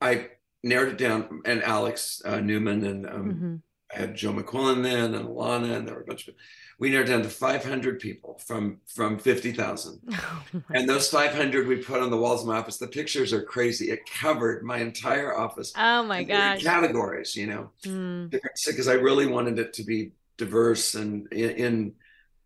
[0.00, 0.28] I
[0.62, 3.62] narrowed it down, and Alex uh, Newman and um, Mhm.
[3.92, 6.34] I had Joe McQuillan then, and Alana, and there were a bunch of.
[6.78, 10.00] We narrowed down to 500 people from from 50,000.
[10.14, 12.78] Oh And those 500 we put on the walls of my office.
[12.78, 13.90] The pictures are crazy.
[13.90, 15.72] It covered my entire office.
[15.76, 16.62] oh my And they were in gosh.
[16.62, 18.30] Categories, you know, Mm.
[18.66, 21.92] because I really wanted it to be diverse and in in,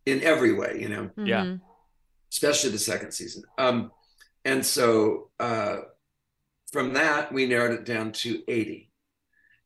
[0.06, 1.44] in every way, you know, Yeah.
[1.44, 1.60] Mhm.
[2.32, 3.42] especially the second season.
[3.58, 3.90] Um,
[4.44, 5.76] and so uh,
[6.72, 8.90] from that we narrowed it down to 80,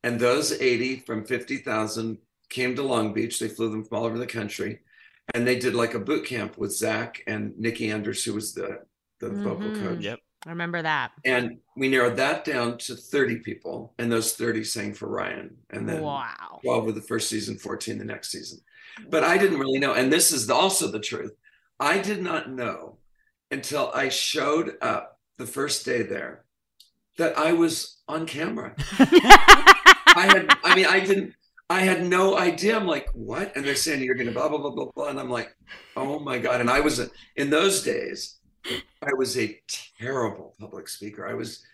[0.05, 2.18] and those 80 from 50,000
[2.53, 3.38] came to Long Beach.
[3.38, 4.81] They flew them from all over the country,
[5.35, 8.81] and they did like a boot camp with Zach and Nikki Anders, who was the
[9.21, 9.81] the vocal Mhm.
[9.83, 10.01] coach.
[10.05, 10.19] Yep.
[10.47, 11.12] I remember that.
[11.25, 15.57] And we narrowed that down to 30 people, and those 30 sang for Ryan.
[15.71, 16.59] And then wow.
[16.65, 18.59] 12 with the first season, 14 the next season.
[19.09, 19.95] But I didn't really know.
[19.95, 21.33] And this is also the truth.
[21.79, 22.99] I did not know
[23.53, 26.45] until I showed up the first day there
[27.19, 28.75] that I was on camera.
[28.99, 31.35] I had, I mean, I didn't,
[31.73, 32.77] I had no idea.
[32.77, 33.55] I'm like, what?
[33.57, 35.09] And they're saying you're going to blah, blah, blah, blah, blah.
[35.09, 35.55] And I'm like,
[35.97, 36.61] oh my God.
[36.61, 38.39] And I was, a, in those days,
[39.03, 39.59] I was a
[39.99, 41.27] terrible public speaker.
[41.27, 41.65] I was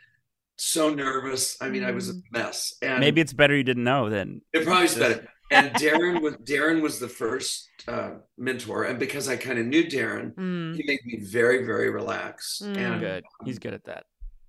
[0.57, 1.57] so nervous.
[1.61, 2.75] I mean, I was a mess.
[2.83, 4.41] And Maybe it's better you didn't know then.
[4.53, 5.27] it probably is better.
[5.51, 9.85] And Darren was Darren was the first uh, mentor, and because I kind of knew
[9.85, 10.77] Darren, Mm.
[10.77, 12.63] he made me very, very relaxed.
[12.63, 12.77] Mm.
[12.77, 13.25] And Good.
[13.47, 14.05] He's good at that.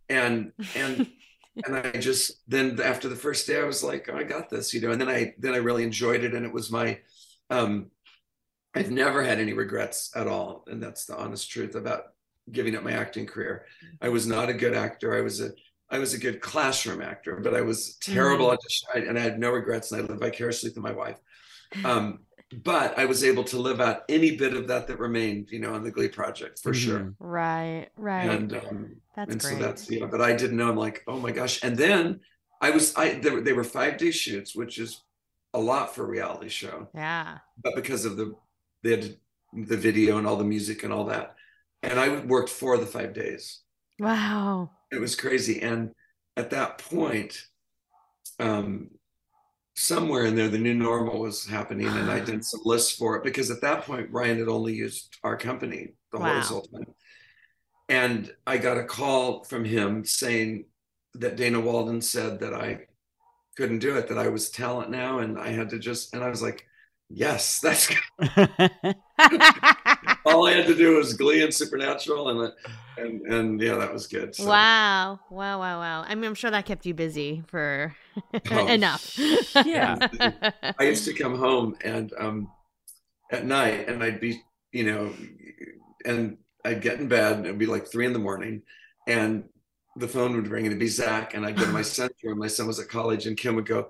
[0.10, 1.08] and and
[1.66, 4.74] and I just then after the first day, I was like, oh, I got this,
[4.74, 4.92] you know.
[4.92, 7.00] And then I then I really enjoyed it, and it was my.
[7.50, 7.92] um
[8.76, 12.04] I've never had any regrets at all, and that's the honest truth about
[12.52, 13.66] giving up my acting career.
[14.02, 15.18] I was not a good actor.
[15.18, 15.52] I was a
[15.92, 19.22] I was a good classroom actor, but I was terrible at just, I, and I
[19.22, 21.18] had no regrets, and I lived vicariously through my wife.
[21.86, 22.20] Um,
[22.52, 25.74] but I was able to live out any bit of that that remained, you know,
[25.76, 27.00] on the Glee project for sure.
[27.02, 27.16] Mhm.
[27.20, 27.90] Right.
[27.96, 28.30] Right.
[28.30, 29.54] And um, that's and great.
[29.54, 30.06] so that's yeah.
[30.08, 30.70] But I didn't know.
[30.70, 31.60] I'm like, oh my gosh.
[31.64, 32.22] And then
[32.62, 35.04] I was I they were, they were five day shoots, which is
[35.54, 36.90] a lot for a reality show.
[36.94, 37.40] yeah.
[37.64, 38.36] But because of the
[38.84, 39.18] they had
[39.54, 41.36] the video and all the music and all that,
[41.84, 43.62] and I worked for the five days.
[44.00, 44.72] Wow.
[44.92, 45.92] it was crazy and
[46.38, 47.46] at that point
[48.40, 48.90] um
[49.80, 53.24] somewhere in there the new normal was happening and i did some lists for it
[53.24, 56.42] because at that point ryan had only used our company the Wow.
[56.42, 56.86] whole time
[57.88, 60.66] and i got a call from him saying
[61.14, 62.80] that dana walden said that i
[63.56, 66.30] couldn't do it that i was talent now and i had to just and i
[66.30, 66.66] was like
[67.10, 67.90] yes that's
[70.26, 72.54] all i had to do was glee and supernatural and
[72.98, 75.20] and and yeah that was good So- wow.
[75.30, 75.60] Wow.
[75.60, 75.80] Wow.
[75.80, 76.06] Wow.
[76.08, 77.96] I mean, I'm sure that kept you busy for
[78.52, 79.18] Oh, enough.
[79.66, 79.96] Yeah.
[80.78, 82.52] I used to come home and um
[83.32, 84.42] at night and I'd be,
[84.74, 85.14] you know,
[86.06, 88.64] and I'd get in bed and it'd be like three in the morning
[89.08, 89.46] and
[89.96, 92.38] the phone would ring and it'd be Zach and I'd go to my son's room.
[92.40, 93.88] My son was at college and Kim would go,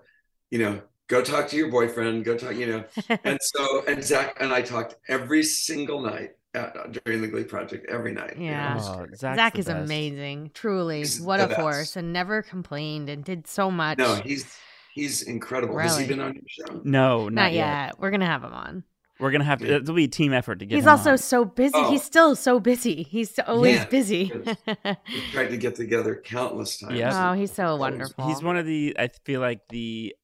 [0.51, 2.83] you know, go talk to your boyfriend, go talk, you know.
[3.25, 6.69] And so and Zach and I talked every single night uh,
[7.05, 8.35] during the Glee project, every night.
[8.37, 8.77] you know, Yeah.
[8.79, 9.77] Oh, Zach's Zach is best.
[9.85, 10.51] amazing.
[10.53, 10.99] Truly.
[10.99, 11.59] He's What a best.
[11.59, 11.95] force.
[11.97, 13.97] And never complained and did so much.
[13.97, 14.55] No, he's
[14.93, 15.77] he's incredible.
[15.77, 16.81] Has he been on your show?
[16.83, 17.65] No, not, not, yet.
[17.87, 17.99] yet.
[17.99, 18.83] We're gonna have him on.
[19.19, 19.75] We're gonna have to.
[19.75, 20.75] It'll be a team effort to get.
[20.75, 21.17] He's him also on.
[21.17, 21.73] so busy.
[21.75, 21.91] Oh.
[21.91, 23.03] He's still so busy.
[23.03, 24.31] He's always Yeah, busy.
[24.33, 26.93] We've tried to get together countless times.
[26.97, 27.29] Yeah.
[27.29, 28.27] oh, he's so wonderful.
[28.27, 28.95] He's one of the.
[28.97, 30.15] I feel like the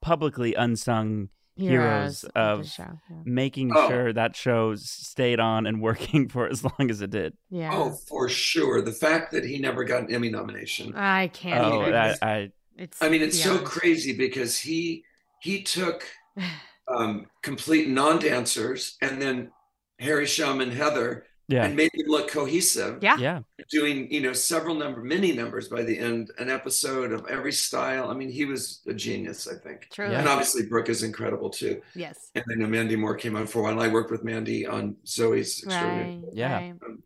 [0.00, 2.84] publicly unsung heroes the of show.
[3.10, 3.16] Yeah.
[3.24, 3.88] making Oh.
[3.88, 7.36] sure that show stayed on and working for as long as it did.
[7.50, 7.70] Yeah.
[7.72, 8.80] Oh, for sure.
[8.80, 10.94] The fact that he never got an Emmy nomination.
[10.94, 11.64] I can't.
[11.64, 11.92] Oh, even.
[11.92, 13.02] that, I it's.
[13.02, 15.04] I mean, it's so crazy because he
[15.40, 16.06] he took
[16.88, 19.50] um, complete non-dancers and then
[19.98, 21.64] Harry Shum and Heather Yeah.
[21.64, 23.02] and made them look cohesive.
[23.02, 23.16] Yeah.
[23.18, 23.40] Yeah.
[23.70, 28.10] Doing, you know, several number, many numbers by the end, an episode of every style.
[28.10, 29.88] I mean, he was a genius, I think.
[29.90, 30.14] Truly.
[30.14, 31.80] And obviously Brooke is incredible too.
[31.94, 32.30] Yes.
[32.34, 33.72] And I know Mandy Moore came on for a while.
[33.72, 36.16] And I worked with Mandy on Zoey's Extraordinary.
[36.22, 36.24] Right.
[36.34, 36.54] Yeah.
[36.54, 36.74] right.
[36.86, 37.02] Um,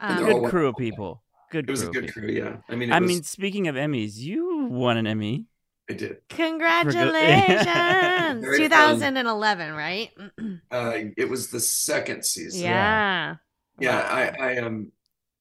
[0.00, 1.22] Um, Good crew of people.
[1.50, 2.22] Good It was a good people.
[2.22, 2.56] crew, yeah.
[2.68, 5.46] I mean, it I was, mean, speaking of Emmys, you won an Emmy.
[5.88, 6.16] I did.
[6.28, 7.64] Congratulations.
[7.64, 9.00] Very fun.
[9.00, 10.10] 2011, right?
[10.70, 12.62] Uh, it was the second season.
[12.62, 13.36] yeah.
[13.80, 14.44] Yeah, Wow.
[14.46, 14.92] I, I um,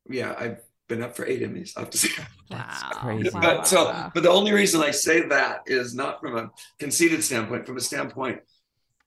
[0.09, 1.71] yeah, I've been up for eight Emmys.
[1.77, 2.09] I have to say.
[2.49, 2.89] That's Wow.
[3.01, 3.29] crazy.
[3.31, 4.11] But wow, so, wow.
[4.13, 7.81] but the only reason I say that is not from a conceited standpoint, from a
[7.81, 8.39] standpoint,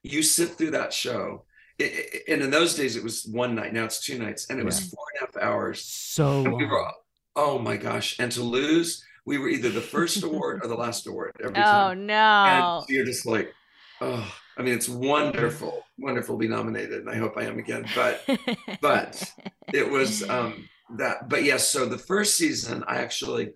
[0.03, 1.45] you sit through that show,
[1.81, 3.72] i- i- and in those days it was one night.
[3.72, 5.83] Now it's two nights, and it was four and a half hours.
[5.83, 6.68] So we long.
[6.68, 6.91] were,
[7.35, 8.16] oh my gosh!
[8.18, 11.62] And to lose, we were either the first award or the last award every Oh
[11.62, 12.07] time.
[12.07, 12.14] no.
[12.14, 13.53] And you're just like,
[14.01, 17.87] oh, I mean, it's wonderful, wonderful to be nominated, and I hope I am again.
[17.95, 18.23] But
[18.81, 19.33] but
[19.73, 23.53] it was um that but yes so the first season i actually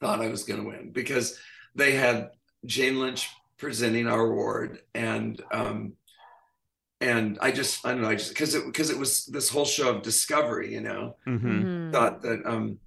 [0.00, 1.36] thought i was going to win because
[1.74, 2.30] they had
[2.64, 3.28] jane lynch
[3.58, 5.94] presenting our award and um
[7.00, 9.64] and i just i don't know i just because it because it was this whole
[9.64, 11.40] show of discovery you know Mhm.
[11.42, 11.92] Mhm.
[11.92, 12.78] thought that um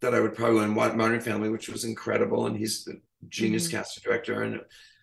[0.00, 3.66] that i would probably win Wa- modern family which was incredible and he's the genius
[3.66, 3.72] Mhm.
[3.72, 4.60] casting director and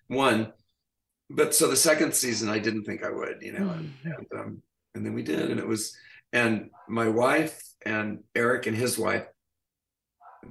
[0.10, 0.54] won
[1.30, 4.62] but so the second season i didn't think i would you know and, and um
[4.96, 5.96] and then we did and it was
[6.34, 9.26] and my wife and eric and his wife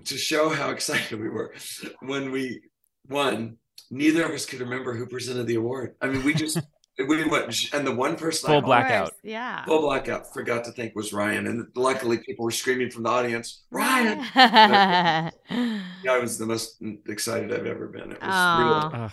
[0.05, 1.55] to show how excited we were
[2.01, 2.61] when we
[3.09, 3.57] won
[3.91, 6.59] neither of us could remember who presented the award i mean we just
[6.99, 9.12] we went and the one person Full I Of black- course, blackout.
[9.22, 9.64] Yeah.
[9.66, 13.64] full blackout forgot to think was ryan and luckily people were screaming from the audience
[13.70, 15.31] ryan yeah.
[15.51, 18.12] yeah, I was the most excited I've ever been.
[18.12, 18.89] It was Aw.
[18.91, 19.12] really Ugh.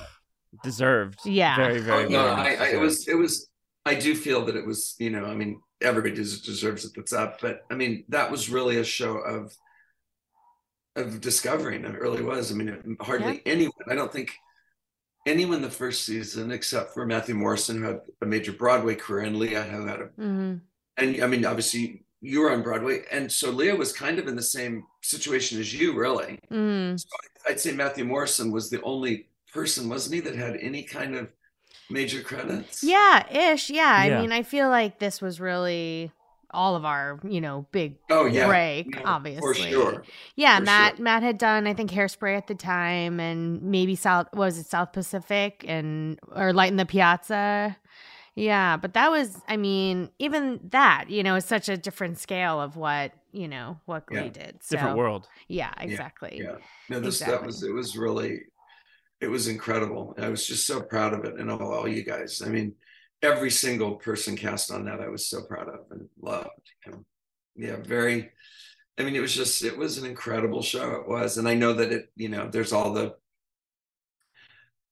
[0.64, 1.20] Deserved.
[1.26, 1.56] Yeah.
[1.56, 3.50] Very, very, Oh, no, very I, I, it was it was
[3.86, 7.14] I do feel that it was, you know, I mean, everybody des- deserves it that's
[7.14, 9.54] up, but I mean, that was really a show of
[10.96, 11.86] of discovering.
[11.86, 12.52] It really was.
[12.52, 14.32] I mean, it, hardly anyone, I don't think
[15.26, 19.38] anyone the first season except for Matthew Morrison, who had a major Broadway career, and
[19.38, 20.62] Leah, who had a Mhm.
[20.98, 24.36] and I mean, obviously you were on Broadway, and so Leah was kind of in
[24.36, 26.40] the same situation as you, really.
[26.52, 26.98] Mm.
[27.00, 27.08] So
[27.50, 31.30] I'd say Matthew Morrison was the only person, wasn't he, that had any kind of
[31.90, 32.84] major credits?
[32.84, 33.70] Yeah, ish.
[33.70, 34.04] Yeah.
[34.06, 34.18] Yeah.
[34.18, 36.12] I mean, I feel like this was really
[36.52, 38.46] all of our, you know, big Oh yeah.
[38.48, 39.42] break, No, obviously.
[39.42, 40.04] For sure.
[40.36, 41.04] Yeah, For Matt sure.
[41.04, 44.94] Matt had done I think Hairspray at the time and maybe South was it South
[44.94, 47.76] Pacific and or Light in the Piazza.
[48.36, 52.62] Yeah, but that was I mean, even that, you know, is such a different scale
[52.62, 54.30] of what, you know, what Glee Yeah.
[54.30, 54.64] did.
[54.64, 55.28] So different world.
[55.48, 56.40] Yeah, exactly.
[56.44, 56.58] Yeah.
[56.88, 58.42] No, this that was it was really
[59.24, 60.16] it was incredible.
[60.18, 62.42] I was just so proud of it and all, all you guys.
[62.46, 62.76] I mean,
[63.22, 66.50] every single person cast on that I was so proud of and loved.
[66.86, 67.04] Know?
[67.56, 68.32] Yeah, very
[68.98, 70.92] I mean, it was just it was an incredible show.
[71.02, 71.38] It was.
[71.38, 73.16] And I know that it, you know, there's all the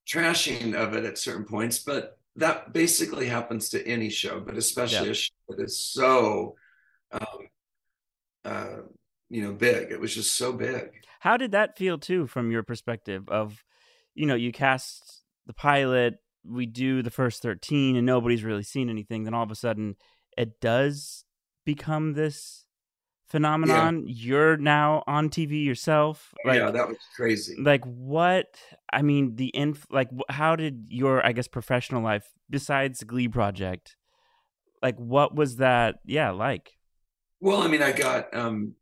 [0.08, 5.06] trashing of it at certain points, but that basically happens to any show, but especially
[5.06, 5.12] Yeah.
[5.12, 6.56] a show that is so
[7.12, 7.48] um
[8.44, 8.76] uh
[9.28, 9.92] you know big.
[9.92, 10.90] It was just so big.
[11.20, 13.28] How did that feel too, from your perspective?
[13.28, 13.62] Of,
[14.14, 18.88] you know, you cast the pilot, we do the first thirteen, and nobody's really seen
[18.90, 19.24] anything.
[19.24, 19.96] Then all of a sudden,
[20.36, 21.24] it does
[21.64, 22.64] become this
[23.32, 24.04] phenomenon.
[24.06, 26.34] You're now on TV yourself.
[26.44, 27.56] Like, yeah, that was crazy.
[27.60, 28.58] like what?
[28.92, 29.86] I mean, the inf.
[29.90, 33.96] Like, how did your, I guess, professional life besides the Glee project?
[34.82, 35.96] Like, what was that?
[36.04, 36.76] Yeah, like.
[37.40, 38.74] Well, I mean, I got um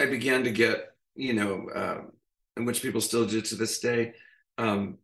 [0.00, 2.12] I began to get, you know, um
[2.56, 4.14] and which people still do to this day,
[4.58, 4.98] um,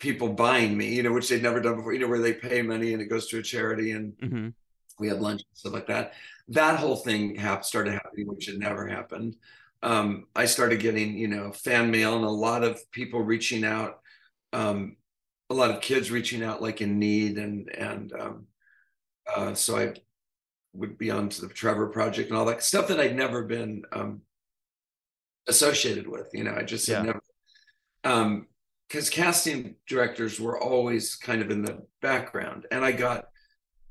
[0.00, 2.62] people buying me, you know, which they'd never done before, you know, where they pay
[2.62, 4.50] money and it goes to a charity and hmm
[4.98, 6.12] we had lunch and stuff like that.
[6.48, 9.36] That whole thing hap- started happening, which had never happened.
[9.82, 14.00] Um, I started getting, you know, fan mail and a lot of people reaching out,
[14.52, 14.96] um,
[15.48, 18.46] a lot of kids reaching out like in need and and um,
[19.34, 19.94] uh, so I
[20.74, 23.84] would be on to the Trevor Project and all that stuff that I'd never been
[23.92, 24.22] um,
[25.50, 26.28] associated with.
[26.32, 27.02] You know, I just had Yeah.
[27.02, 27.22] never.
[28.04, 28.46] Um,
[28.88, 33.26] because casting directors were always kind of in the background, and I got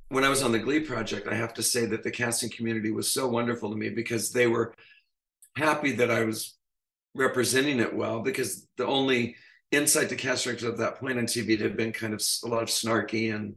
[0.09, 2.91] when I was on the Glee project, I have to say that the casting community
[2.91, 4.73] was so wonderful to me because they were
[5.55, 6.57] happy that I was
[7.15, 9.35] representing it well because the only
[9.71, 12.63] insight to cast directors at that point on TV had been kind of a lot
[12.63, 13.55] of snarky and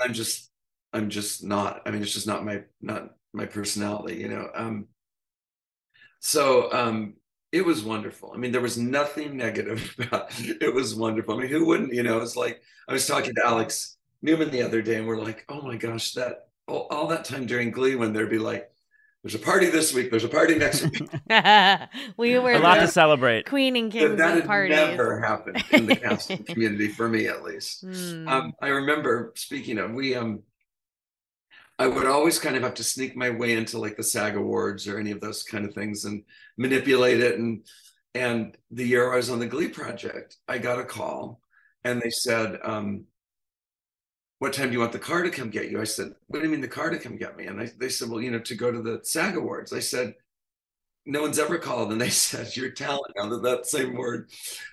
[0.00, 0.50] I'm just
[0.92, 4.86] I'm just not I mean it's just not my not my personality you know um
[6.24, 7.14] so um
[7.50, 10.62] it was wonderful I mean there was nothing negative about it.
[10.62, 13.44] it was wonderful I mean who wouldn't you know it's like I was talking to
[13.44, 17.24] Alex Newman the other day and we're like oh my gosh that all, all that
[17.24, 18.70] time during Glee when there'd be like,
[19.24, 20.10] "There's a party this week.
[20.12, 21.08] There's a party next week."
[22.16, 23.46] we were A lot to celebrate.
[23.46, 24.76] queen and that kings that of had parties.
[24.76, 27.80] never happened in the casting community for me, at least.
[27.84, 28.28] Hmm.
[28.28, 30.44] Um, I remember speaking of we um
[31.78, 34.86] I would always kind of have to sneak my way into like the SAG awards
[34.86, 36.22] or any of those kind of things and
[36.56, 37.64] manipulate it and
[38.14, 41.40] and the year I was on the Glee project, I got a call
[41.84, 43.04] and they said, um,
[44.38, 45.80] what time do you want the car to come get you?
[45.80, 47.46] I said, what do you mean the car to come get me?
[47.46, 49.72] And I, they said, well, you know, to go to the SAG awards.
[49.72, 50.14] I said,
[51.04, 51.92] no one's ever called.
[51.92, 54.30] And they said, your talent, now that that same word.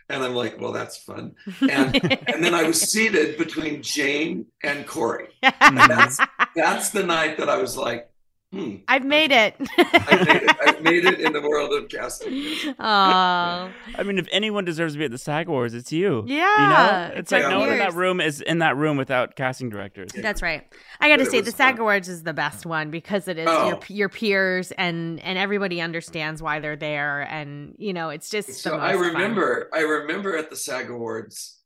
[0.10, 1.36] And I'm like, well, that's fun.
[1.62, 1.96] And,
[2.28, 5.30] and then I was seated between Jane and Corey.
[5.42, 6.20] that's,
[6.56, 8.10] that's the night that I was like,
[8.52, 9.56] hmm, I've made it.
[9.78, 10.58] I made it.
[10.68, 12.34] I've made it in the world of casting.
[12.68, 16.24] Oh, I mean, if anyone deserves to be at the SAG Awards, it's you.
[16.28, 17.10] Yeah, You know?
[17.16, 19.70] It's it's like our no one in that room is in that room without casting
[19.70, 20.12] directors.
[20.14, 20.68] that's right.
[21.00, 21.82] I got to say, the SAG fun.
[21.82, 23.68] Awards is the best one because it is Oh.
[23.70, 28.48] your your peers and and everybody understands why they're there, and you know it's just.
[28.48, 29.02] the So most I fun.
[29.14, 31.60] remember, I remember at the SAG Awards,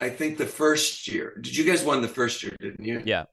[0.00, 1.34] I think the first year.
[1.40, 3.02] Did you guys won the first year, didn't you?
[3.04, 3.24] Yeah.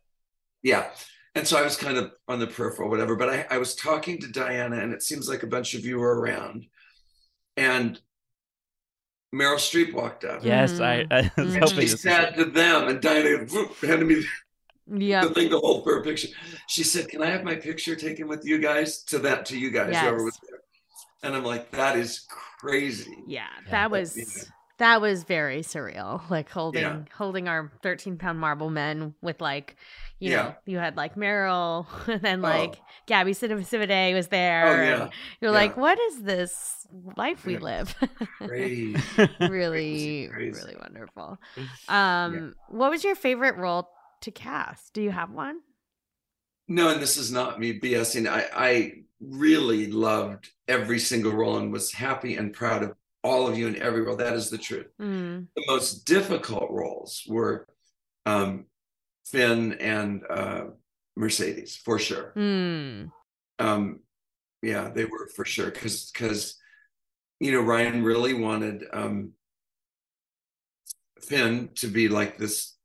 [0.64, 0.90] Yeah.
[1.36, 3.16] And so I was kind of on the peripheral, whatever.
[3.16, 6.00] But I, I was talking to Diana, and it seems like a bunch of you
[6.00, 6.66] were around.
[7.56, 8.00] And
[9.34, 10.44] Meryl Streep walked up.
[10.44, 11.14] Yes, I, mm-hmm.
[11.14, 11.56] I was.
[11.56, 14.24] And hoping she said to them, and Diana whoop, handed me
[14.88, 15.24] Yeah.
[15.26, 16.30] the thing to hold for a picture.
[16.68, 19.70] She said, "Can I have my picture taken with you guys?" To that, to you
[19.70, 20.24] guys, whoever Yes.
[20.24, 20.60] was there.
[21.22, 22.26] And I'm like, "That is
[22.60, 24.44] crazy." Yeah, Yeah, that but, was you know.
[24.80, 26.28] that was very surreal.
[26.32, 27.04] Like holding Yeah.
[27.16, 29.76] holding our thirteen pound marble men with like,
[30.20, 30.44] you Yeah.
[30.44, 32.48] know, you had like Meryl, and then Oh.
[32.50, 32.76] like
[33.08, 34.68] Gabby Sidibe was there.
[34.68, 35.10] Oh yeah,
[35.42, 35.58] you're yeah.
[35.58, 37.96] like, what is this life we live?
[38.38, 38.96] crazy.
[39.40, 40.60] really, crazy.
[40.60, 41.38] really wonderful.
[41.88, 43.90] Um, what was your favorite role
[44.22, 44.94] to cast?
[44.94, 45.60] Do you have one?
[46.68, 48.28] No, and this is not me BSing.
[48.28, 52.94] I, I really loved every single role and was happy and proud of
[53.24, 54.16] all of you in every role.
[54.18, 54.88] That is the truth.
[55.02, 55.48] Mm.
[55.56, 57.66] The most difficult roles were
[58.26, 58.66] um,
[59.32, 60.66] Finn and uh,
[61.16, 62.34] Mercedes, for sure.
[62.36, 63.12] Mm.
[63.60, 64.00] Um,
[64.62, 66.56] yeah, they were for sure because because
[67.40, 69.34] you know Ryan really wanted um,
[71.22, 72.76] Finn to be like this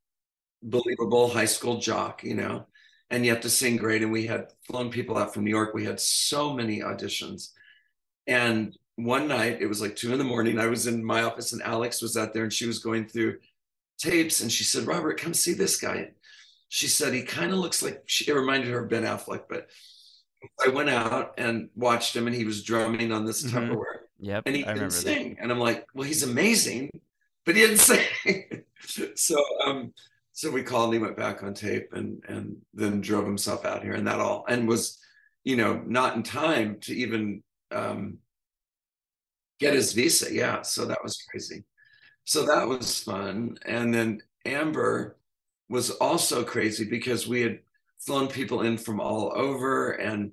[0.61, 2.67] believable high school jock, you know,
[3.09, 4.03] and yet to sing great.
[4.03, 5.73] And we had flown people out from New York.
[5.73, 7.49] We had so many auditions,
[8.27, 10.59] and one night it was like two in the morning.
[10.59, 13.39] I was in my office and Alex was out there, and she was going through
[13.97, 16.11] tapes, and she said, "Robert, come see this guy."
[16.69, 19.69] She said he kind of looks like she, reminded her of Ben Affleck, but
[20.63, 23.51] I went out and watched him, and he was drumming on this Mhm.
[23.51, 25.01] Tupperware, Yep, and he I didn't remember that.
[25.01, 25.37] sing.
[25.39, 26.89] And I'm like, well, he's amazing,
[27.45, 28.63] but he didn't sing.
[29.15, 29.93] so, um,
[30.33, 33.83] so we called, and he went back on tape, and and then drove himself out
[33.83, 34.99] here, and that all, and was,
[35.43, 37.41] you know, not in time to even
[37.71, 38.17] um,
[39.59, 40.33] get his visa.
[40.33, 41.63] Yeah, so that was crazy.
[42.25, 45.17] So that was fun, and then Amber
[45.69, 47.59] was also crazy because we had
[47.99, 50.31] flown people in from all over and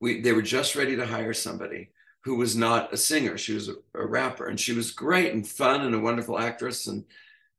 [0.00, 1.90] we they were just ready to hire somebody
[2.24, 3.38] who was not a singer.
[3.38, 6.86] She was a, a rapper and she was great and fun and a wonderful actress.
[6.86, 7.04] And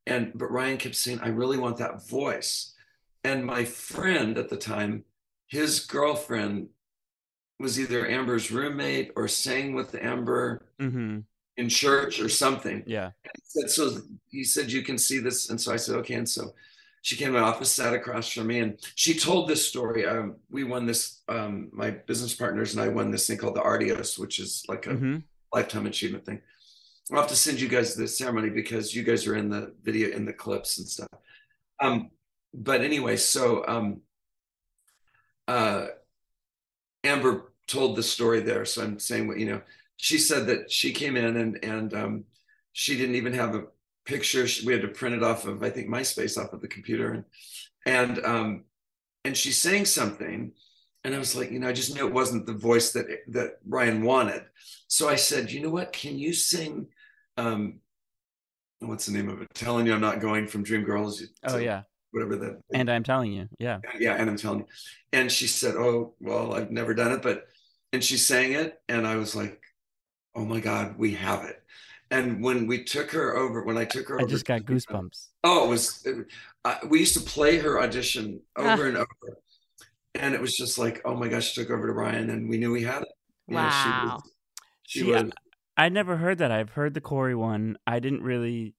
[0.05, 2.73] and but Ryan kept saying I really want that voice.
[3.23, 5.05] And my friend at the time
[5.47, 6.69] his girlfriend
[7.59, 10.65] was either Amber's roommate or sang with Amber.
[10.79, 11.19] Hmm
[11.59, 13.11] in church or something Yeah.
[13.43, 13.97] said, so
[14.29, 15.49] he said, you can see this.
[15.49, 16.15] And so I said, okay.
[16.15, 16.53] And so
[17.01, 20.05] she came to my office, sat across from me, and she told this story.
[20.05, 23.61] Um, we won this, um, my business partners and I won this thing called the
[23.61, 25.17] Artios, which is like a hmm
[25.53, 26.41] lifetime achievement thing.
[27.11, 30.15] I'll have to send you guys the ceremony because you guys are in the video,
[30.15, 31.07] in the clips and stuff.
[31.81, 32.11] Um,
[32.53, 34.01] but anyway, so um,
[35.47, 35.87] uh,
[37.03, 38.65] Amber told the story there.
[38.65, 39.61] So I'm saying what, you know,
[40.01, 42.23] she said that she came in and, and um,
[42.71, 43.63] she didn't even have a
[44.05, 44.47] picture.
[44.65, 47.11] We had to print it off of, I think, MySpace off of the computer.
[47.11, 47.25] And,
[47.85, 48.63] and, um,
[49.25, 50.53] and she's saying something.
[51.03, 53.55] And I was like, you know, I just knew it wasn't the voice that, that
[53.67, 54.43] Ryan wanted.
[54.87, 55.91] So I said, you know what?
[55.91, 56.87] Can you sing,
[57.35, 57.81] um,
[58.79, 59.49] what's the name of it?
[59.53, 61.21] Telling you I'm not going from Dreamgirls.
[61.43, 61.81] Oh yeah,
[62.11, 63.79] Whatever that and I'm telling you, yeah.
[63.99, 64.65] yeah and i'm telling you
[65.13, 67.43] and she said oh well i've never done it but
[67.93, 69.58] and she sang it and i was like
[70.35, 71.61] oh my god we have it
[72.11, 75.27] and when we took her over when i took her I over just got goosebumps.
[75.43, 76.07] oh it was
[76.65, 78.87] uh, we used to play her audition over Ah.
[78.87, 79.37] and over
[80.15, 82.57] and it was just like oh my gosh she took over to ryan and we
[82.57, 83.09] knew we had it
[83.47, 84.03] You know, she Wow.
[84.15, 84.31] was-
[84.83, 85.31] she See, I- was-
[85.77, 86.51] I never heard that.
[86.51, 87.77] I've heard the Corey one.
[87.87, 88.75] I didn't really,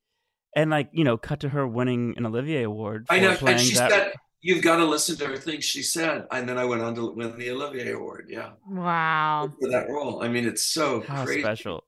[0.54, 3.06] and like you know, cut to her winning an Olivier award.
[3.06, 3.90] For I know, playing and she that.
[3.90, 6.26] said, you've got to listen to everything she said.
[6.30, 8.26] And then I went on to win the Olivier Award.
[8.28, 8.50] Yeah.
[8.68, 9.52] Wow.
[9.60, 10.22] For that role.
[10.22, 11.42] I mean, it's so How crazy.
[11.42, 11.84] special.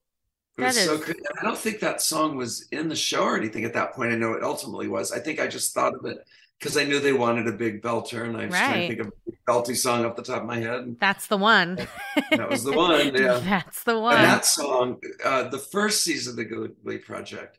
[0.59, 1.20] It was That so crazy.
[1.40, 4.12] I don't think that song was in the show or anything at that point.
[4.12, 5.11] I know it ultimately was.
[5.12, 6.18] I think I just thought of it
[6.59, 9.07] because I knew they wanted a big belter, and I was trying to think of
[9.09, 10.96] a big belty song off the top of my head.
[11.00, 11.76] That's the one.
[12.30, 13.16] that was the one.
[13.16, 13.38] Yeah.
[13.40, 14.16] That's the one.
[14.16, 17.59] And that song, uh, the first season of the Glee Project,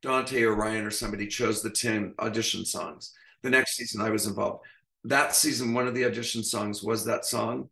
[0.00, 3.12] Dante or Ryan or somebody chose the 10 audition songs.
[3.42, 4.64] The next season I was involved.
[5.04, 7.68] That season, one of the audition songs was that song,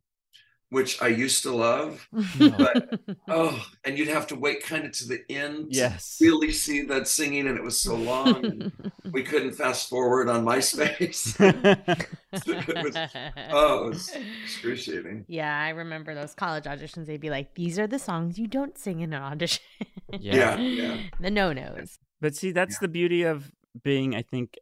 [0.71, 2.09] which I used to love.
[2.39, 6.17] But oh, and you'd have to wait kind of to the end Yes.
[6.19, 8.73] to really see that singing, and it was so long.
[9.13, 11.37] we couldn't fast forward on MySpace.
[12.33, 12.97] It was-
[13.51, 14.13] oh, it was
[14.45, 15.25] excruciating.
[15.29, 17.07] yeah, I remember those college auditions.
[17.07, 19.63] They'd be like, "These are the songs you don't sing in an audition."
[20.19, 20.97] Yeah, yeah.
[21.21, 21.99] the no nos.
[22.21, 23.51] But see, that's the beauty of
[23.85, 24.59] being, I think,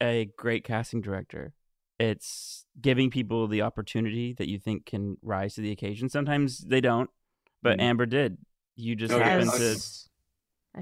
[0.00, 1.52] a great casting director.
[1.98, 6.08] It's giving people the opportunity that you think can rise to the occasion.
[6.10, 7.08] Sometimes they don't,
[7.62, 7.82] but Mhm.
[7.82, 8.36] Amber did.
[8.74, 9.24] You just Oh, yeah.
[9.24, 10.02] happened Yes.
[10.02, 10.06] to.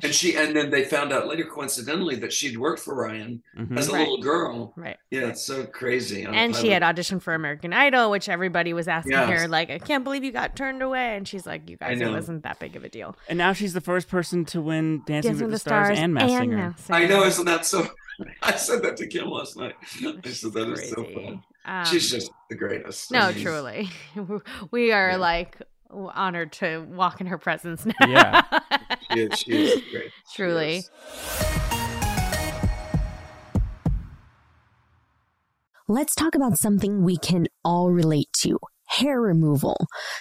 [0.02, 3.78] And she, and then they found out later, coincidentally, that she'd worked for Ryan Mhm.
[3.78, 4.00] as a Right.
[4.00, 4.72] little girl.
[4.76, 4.96] right.
[5.12, 6.26] Yeah, it's so crazy.
[6.26, 9.42] on a And she had auditioned for American Idol, which everybody was asking Yes.
[9.42, 11.14] her, like, I can't believe you got turned away.
[11.16, 13.16] And she's like, You guys, it wasn't that big of a deal.
[13.28, 16.38] And now she's the first person to win Dancing, Dancing with the Stars, and Masked
[16.40, 16.56] Singer.
[16.56, 17.86] Masked I know, isn't that so?
[18.42, 19.74] I said that to Kim last night.
[19.82, 21.14] I said that is so Crazy.
[21.14, 21.42] fun.
[21.66, 23.10] Um, She's just the greatest.
[23.10, 23.90] No, I mean, truly.
[24.70, 25.16] We are Yeah.
[25.16, 25.60] like
[25.90, 27.94] honored to walk in her presence now.
[28.06, 28.42] Yeah.
[29.12, 30.10] She is, she is great.
[30.34, 30.76] Truly.
[30.76, 30.90] is.
[35.86, 38.58] Let's talk about something we can all relate to.
[38.98, 39.76] Hair removal.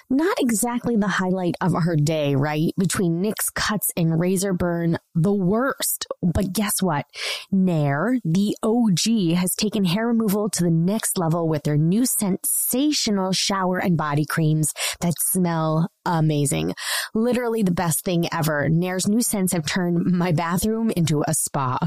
[0.09, 2.73] Not exactly the highlight of our day, right?
[2.75, 6.07] Between nicks cuts and razor burn, the worst.
[6.23, 7.05] But guess what?
[7.51, 13.31] Nair, the OG, has taken hair removal to the next level with their new sensational
[13.31, 16.73] shower and body creams that smell amazing.
[17.13, 18.69] Literally the best thing ever.
[18.69, 21.79] Nair's new scents have turned my bathroom into a spa.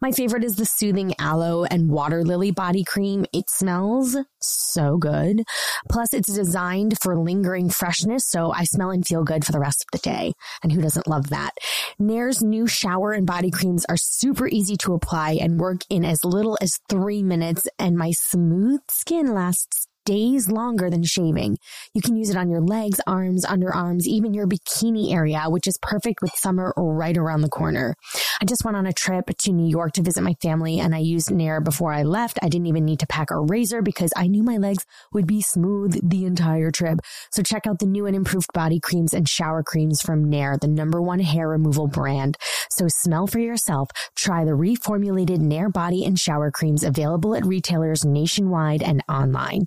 [0.00, 3.26] My favorite is the soothing aloe and water lily body cream.
[3.32, 5.42] It smells so good.
[5.90, 9.84] Plus, it's designed for lingering freshness, so I smell and feel good for the rest
[9.84, 10.32] of the day.
[10.62, 11.50] And who doesn't love that?
[11.98, 16.24] Nair's new shower and body creams are super easy to apply and work in as
[16.24, 21.58] little as three minutes, and my smooth skin lasts days longer than shaving.
[21.94, 25.78] You can use it on your legs, arms, underarms, even your bikini area, which is
[25.82, 27.94] perfect with summer right around the corner.
[28.40, 30.98] I just went on a trip to New York to visit my family and I
[30.98, 32.38] used Nair before I left.
[32.42, 35.42] I didn't even need to pack a razor because I knew my legs would be
[35.42, 37.00] smooth the entire trip.
[37.30, 40.68] So check out the new and improved body creams and shower creams from Nair, the
[40.68, 42.36] number one hair removal brand.
[42.70, 43.90] So smell for yourself.
[44.16, 49.66] Try the reformulated Nair body and shower creams available at retailers nationwide and online.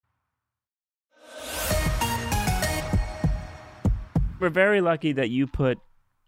[4.41, 5.77] We're very lucky that you put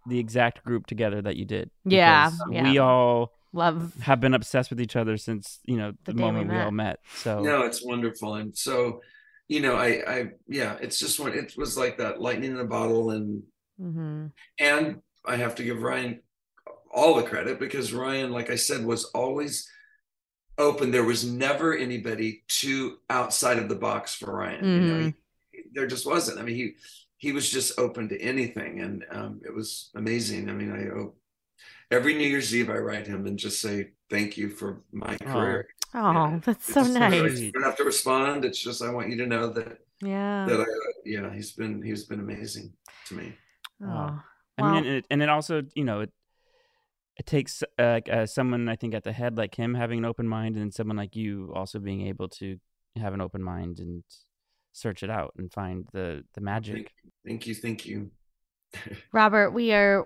[0.08, 1.72] the exact group together that you did.
[1.84, 2.64] Yeah, yeah.
[2.64, 3.94] We all Love.
[4.02, 6.58] have been obsessed with each other since, you know, The the, day we moment we,
[6.58, 7.00] all met.
[7.16, 8.36] So No, it's wonderful.
[8.36, 9.02] And so,
[9.48, 12.66] you know, I, I, yeah, it's just one, it was like that lightning in a
[12.66, 13.12] bottle.
[13.12, 13.44] And,
[13.82, 14.28] mm-hmm.
[14.60, 16.20] and I have to give Ryan
[16.94, 19.70] all the credit because Ryan, like I said, was always
[20.58, 20.92] open.
[20.92, 24.66] There was never anybody too outside of the box for Ryan.
[24.66, 25.14] You know, he,
[25.74, 26.40] there just wasn't.
[26.40, 26.76] I mean, he
[27.24, 30.50] he was just open to anything, and um, it was amazing.
[30.50, 31.14] I mean, I owe
[31.90, 33.76] every New Year's Eve I write him and just say
[34.10, 35.32] thank you for my Aw.
[35.34, 35.68] career.
[35.94, 37.40] Oh, Yeah, that's it's so just- nice.
[37.40, 38.44] You don't have to respond.
[38.48, 39.78] It's just I want you to know that
[40.14, 40.46] Yeah.
[40.50, 40.66] that I
[41.06, 42.68] yeah he's been he's been amazing
[43.08, 43.28] to me.
[43.82, 44.24] Oh, Wow.
[44.58, 46.12] I mean, and it, and it also, you know, it
[47.22, 50.28] it takes uh, uh, someone I think at the head like him having an open
[50.38, 52.48] mind, and someone like you also being able to
[53.04, 54.04] have an open mind and
[54.74, 56.92] search it out and find the the magic.
[57.26, 58.12] Thank you, thank you.
[59.14, 60.06] Robert, we are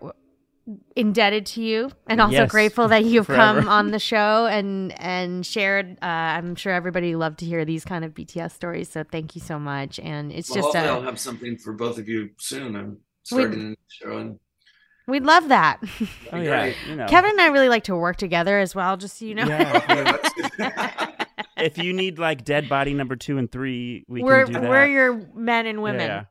[0.97, 3.61] indebted to you and also Yes, grateful that you've forever.
[3.61, 7.85] come on the show and and shared uh, i'm sure everybody loved to hear these
[7.85, 9.97] kind of bts stories so thank you so much.
[9.97, 12.75] And it's Well, just hopefully I'll have something for both of you soon.
[12.75, 14.39] I'm starting a new show and
[15.07, 15.79] we'd love that.
[16.33, 19.19] Oh yeah, you know, kevin and i really like to work together as well just
[19.19, 19.45] so you know.
[19.47, 21.07] Yeah,
[21.57, 24.69] if you need like dead body number two and three, we we're can do that.
[24.69, 26.23] we're your men and women yeah.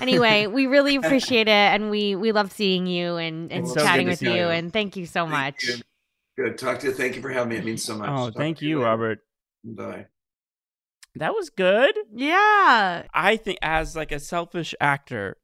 [0.00, 4.06] anyway we really appreciate it and we we love seeing you and and It's chatting
[4.06, 4.48] to with you you.
[4.48, 5.76] and thank you so much you.
[6.36, 6.58] Good.
[6.58, 6.92] Talk to you.
[6.92, 7.56] Thank you for having me.
[7.56, 8.08] It means so much.
[8.10, 8.86] Oh, Talk thank to you, later.
[8.90, 9.18] Robert.
[9.62, 10.06] Bye.
[11.16, 11.94] That was good.
[12.12, 15.36] yeah I think as like a selfish actor,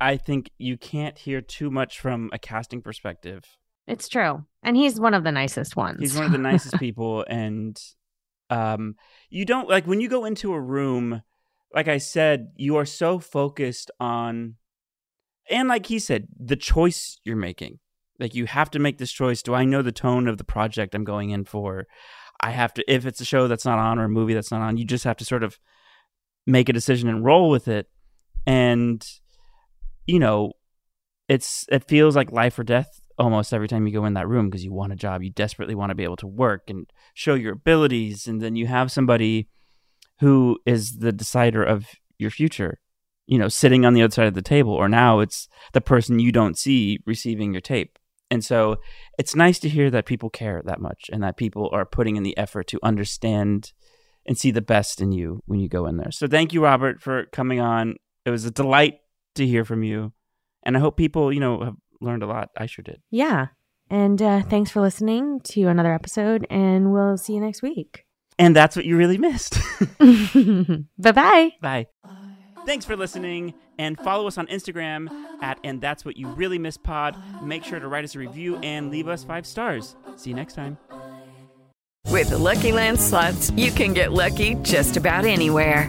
[0.00, 3.44] I think you can't hear too much from a casting perspective.
[3.86, 7.24] it's true and he's one of the nicest ones He's one of the nicest people
[7.28, 7.80] and
[8.52, 8.94] um
[9.30, 11.22] you don't like when you go into a room
[11.74, 14.56] like I said, you are so focused on
[15.50, 17.78] and like he said, the choice you're making.
[18.18, 19.42] Like you have to make this choice.
[19.42, 21.86] Do I know the tone of the project I'm going in for?
[22.40, 24.62] I have to if it's a show that's not on or a movie that's not
[24.62, 25.58] on, you just have to sort of
[26.46, 27.88] make a decision and roll with it.
[28.46, 29.04] And
[30.06, 30.52] you know,
[31.28, 34.48] it's it feels like life or death almost every time you go in that room
[34.48, 35.22] because you want a job.
[35.22, 38.66] You desperately want to be able to work and show your abilities, and then you
[38.66, 39.48] have somebody
[40.20, 41.86] who is the decider of
[42.18, 42.78] your future.
[43.26, 46.18] You know, sitting on the other side of the table, or now it's the person
[46.18, 47.98] you don't see receiving your tape.
[48.30, 48.76] And so
[49.18, 52.22] it's nice to hear that people care that much and that people are putting in
[52.22, 53.72] the effort to understand
[54.26, 56.10] and see the best in you when you go in there.
[56.10, 57.96] So thank you, Robert, for coming on.
[58.24, 59.00] It was a delight
[59.34, 60.12] to hear from you.
[60.64, 62.50] And I hope people, you know, have learned a lot.
[62.56, 63.00] I sure did.
[63.10, 63.48] Yeah.
[63.90, 68.04] And uh, thanks for listening to another episode, and we'll see you next week.
[68.38, 69.58] And that's what you really missed.
[70.98, 71.52] bye bye.
[71.60, 71.86] Bye.
[72.64, 75.10] Thanks for listening and follow us on Instagram
[75.42, 77.16] at and that's what you really miss pod.
[77.42, 79.96] Make sure to write us a review and leave us five stars.
[80.16, 80.78] See you next time.
[82.08, 85.88] With the Lucky Land slots, you can get lucky just about anywhere.